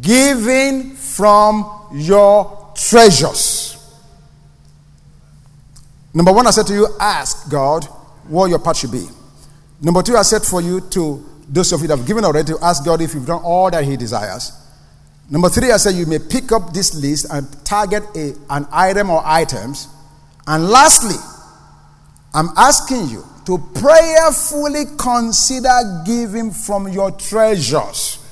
[0.00, 3.74] giving from your treasures.
[6.14, 7.84] Number one, I said to you, ask God
[8.26, 9.06] what your part should be.
[9.80, 12.58] Number two, I said for you to, those of you that have given already, to
[12.62, 14.52] ask God if you've done all that He desires.
[15.30, 19.10] Number three, I said you may pick up this list and target a, an item
[19.10, 19.88] or items.
[20.46, 21.16] And lastly,
[22.34, 28.22] I'm asking you to prayerfully consider giving from your treasures.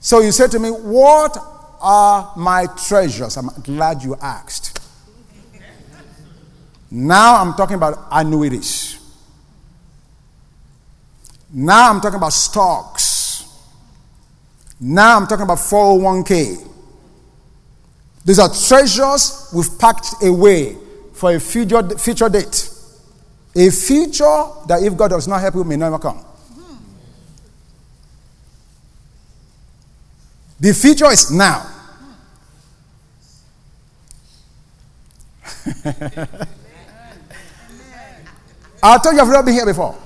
[0.00, 1.38] So you said to me, What
[1.80, 3.36] are my treasures?
[3.36, 4.80] I'm glad you asked.
[6.90, 8.98] Now I'm talking about annuities.
[11.52, 13.48] Now I'm talking about stocks.
[14.80, 16.68] Now I'm talking about 401k.
[18.24, 20.76] These are treasures we've packed away
[21.12, 22.72] for a future, future date.
[23.56, 26.22] A future that if God does not help you may never come.
[30.60, 31.72] The future is now.
[38.82, 39.96] I told you I've never been here before.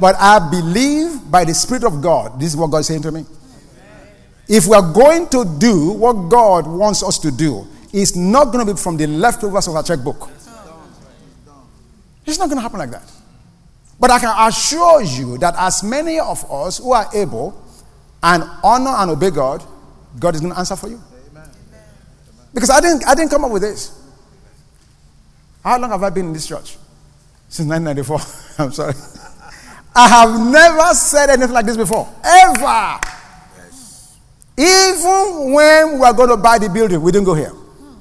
[0.00, 3.12] But I believe by the Spirit of God, this is what God is saying to
[3.12, 3.26] me.
[4.48, 8.66] If we are going to do what God wants us to do, it's not going
[8.66, 10.30] to be from the leftovers of our checkbook.
[12.26, 13.10] It's not going to happen like that.
[13.98, 17.60] But I can assure you that as many of us who are able
[18.22, 19.62] and honor and obey God,
[20.18, 21.00] God is going to answer for you.
[21.30, 21.48] Amen.
[22.52, 23.98] Because I didn't, I didn't come up with this.
[25.62, 26.76] How long have I been in this church?
[27.48, 28.18] Since 1994.
[28.64, 28.94] I'm sorry.
[29.94, 32.08] I have never said anything like this before.
[32.24, 32.98] Ever.
[33.56, 34.18] Yes.
[34.56, 37.50] Even when we were going to buy the building, we didn't go here.
[37.50, 38.00] Hmm.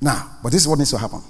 [0.00, 1.22] Now, but this is what needs to happen.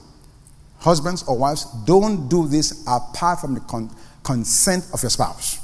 [0.78, 3.90] Husbands or wives, don't do this apart from the con-
[4.22, 5.58] consent of your spouse.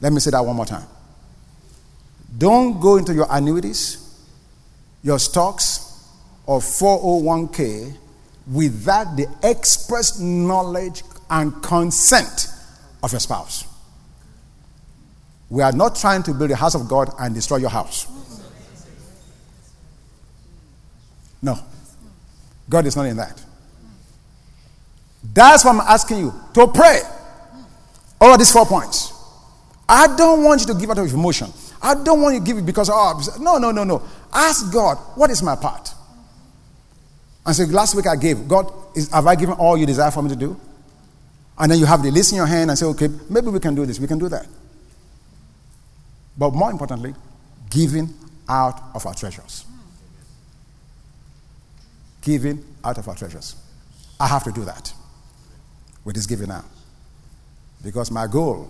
[0.00, 0.86] Let me say that one more time.
[2.36, 4.24] Don't go into your annuities,
[5.02, 6.08] your stocks,
[6.46, 7.96] or 401k
[8.50, 12.48] without the express knowledge and consent
[13.02, 13.64] of your spouse.
[15.50, 18.06] We are not trying to build a house of God and destroy your house.
[21.40, 21.58] No.
[22.68, 23.42] God is not in that.
[25.34, 27.00] That's why I'm asking you to pray
[28.20, 29.12] over these four points.
[29.88, 31.48] I don't want you to give out of emotion.
[31.80, 34.02] I don't want you to give it because, oh, no, no, no, no.
[34.32, 35.94] Ask God, what is my part?
[37.46, 40.22] And so last week I gave, God, is, have I given all you desire for
[40.22, 40.60] me to do?
[41.58, 43.74] And then you have the list in your hand and say, okay, maybe we can
[43.74, 44.46] do this, we can do that.
[46.36, 47.14] But more importantly,
[47.70, 48.12] giving
[48.48, 49.64] out of our treasures.
[52.22, 53.56] Giving out of our treasures.
[54.20, 54.92] I have to do that
[56.04, 56.64] with this giving out.
[57.82, 58.68] Because my goal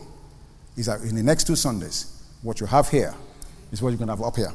[0.76, 3.14] is that in the next two Sundays, what you have here
[3.72, 4.52] is what you're going to have up here.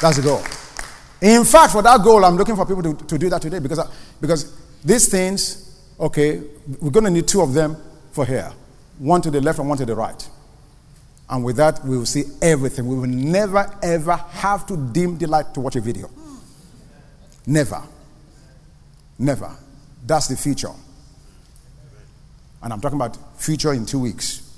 [0.00, 0.42] That's the goal.
[1.22, 3.80] In fact, for that goal, I'm looking for people to, to do that today because,
[4.20, 4.54] because
[4.84, 6.42] these things, okay,
[6.80, 7.76] we're going to need two of them
[8.12, 8.52] for here
[8.98, 10.28] one to the left and one to the right.
[11.34, 12.86] And with that, we will see everything.
[12.86, 16.08] We will never, ever have to dim the light to watch a video.
[17.44, 17.82] Never.
[19.18, 19.50] Never.
[20.06, 20.70] That's the future.
[22.62, 24.48] And I'm talking about future in two weeks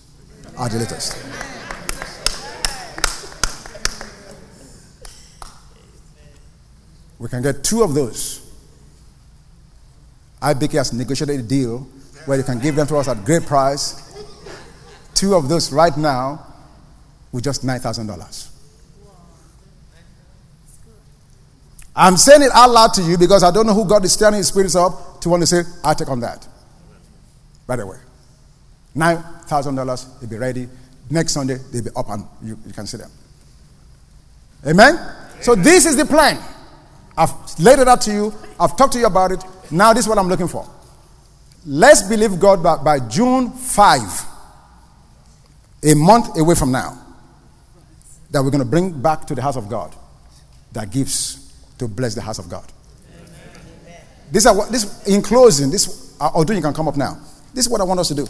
[0.58, 1.16] at the latest.
[7.18, 8.54] We can get two of those.
[10.42, 11.88] IBK has negotiated a deal
[12.26, 14.02] where you can give them to us at great price.
[15.14, 16.45] Two of those right now
[17.32, 18.50] with just $9,000.
[21.96, 24.34] I'm saying it out loud to you because I don't know who God is stirring
[24.34, 26.46] his spirits up to want to say, i take on that.
[27.66, 27.96] By the way,
[28.94, 30.68] $9,000, they'll be ready.
[31.08, 33.10] Next Sunday, they'll be up and you, you can see them.
[34.66, 34.94] Amen?
[34.94, 35.16] Amen?
[35.40, 36.38] So, this is the plan.
[37.16, 38.34] I've laid it out to you.
[38.60, 39.42] I've talked to you about it.
[39.70, 40.68] Now, this is what I'm looking for.
[41.64, 44.26] Let's believe God by, by June 5,
[45.84, 46.96] a month away from now,
[48.36, 49.96] that we're going to bring back to the house of God
[50.72, 52.70] that gives to bless the house of God.
[54.30, 57.18] This, are what, this in closing, this uh, although you can come up now.
[57.54, 58.26] This is what I want us to do.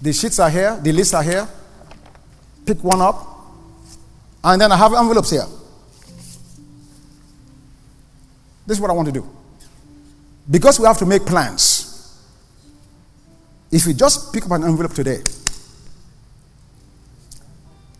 [0.00, 1.48] The sheets are here, the lists are here.
[2.64, 3.26] Pick one up,
[4.44, 5.46] and then I have envelopes here.
[8.64, 9.28] This is what I want to do.
[10.48, 12.22] Because we have to make plans.
[13.72, 15.18] If you just pick up an envelope today,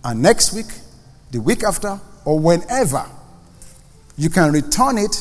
[0.07, 0.67] and next week,
[1.33, 3.05] the week after, or whenever
[4.17, 5.21] you can return it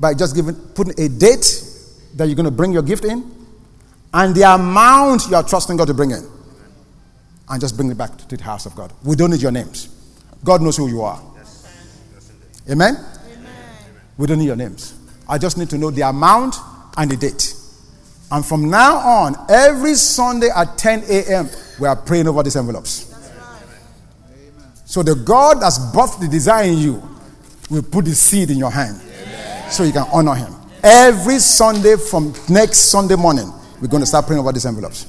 [0.00, 1.62] by just giving, putting a date
[2.16, 3.30] that you're going to bring your gift in
[4.12, 6.28] and the amount you are trusting God to bring in.
[7.48, 8.92] And just bring it back to the house of God.
[9.04, 9.88] We don't need your names.
[10.44, 11.22] God knows who you are.
[12.68, 12.96] Amen?
[12.96, 13.06] Amen?
[14.18, 14.98] We don't need your names.
[15.28, 16.56] I just need to know the amount
[16.96, 17.54] and the date.
[18.32, 23.07] And from now on, every Sunday at 10 a.m., we are praying over these envelopes.
[24.88, 27.02] So the God that's birthed the desire in you
[27.68, 29.70] will put the seed in your hand Amen.
[29.70, 30.54] so you can honor him.
[30.82, 33.52] Every Sunday from next Sunday morning,
[33.82, 35.04] we're going to start praying over these envelopes.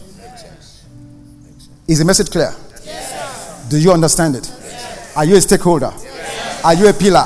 [1.87, 2.53] Is the message clear?
[2.83, 3.69] Yes.
[3.69, 4.49] Do you understand it?
[4.49, 5.15] Yes.
[5.15, 5.93] Are you a stakeholder?
[5.95, 6.65] Yes.
[6.65, 7.25] Are you a pillar?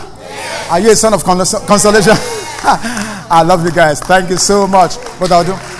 [0.69, 2.13] Are you a son of consolation?
[2.15, 3.99] I love you guys.
[3.99, 4.93] Thank you so much.
[5.17, 5.72] What I'll do.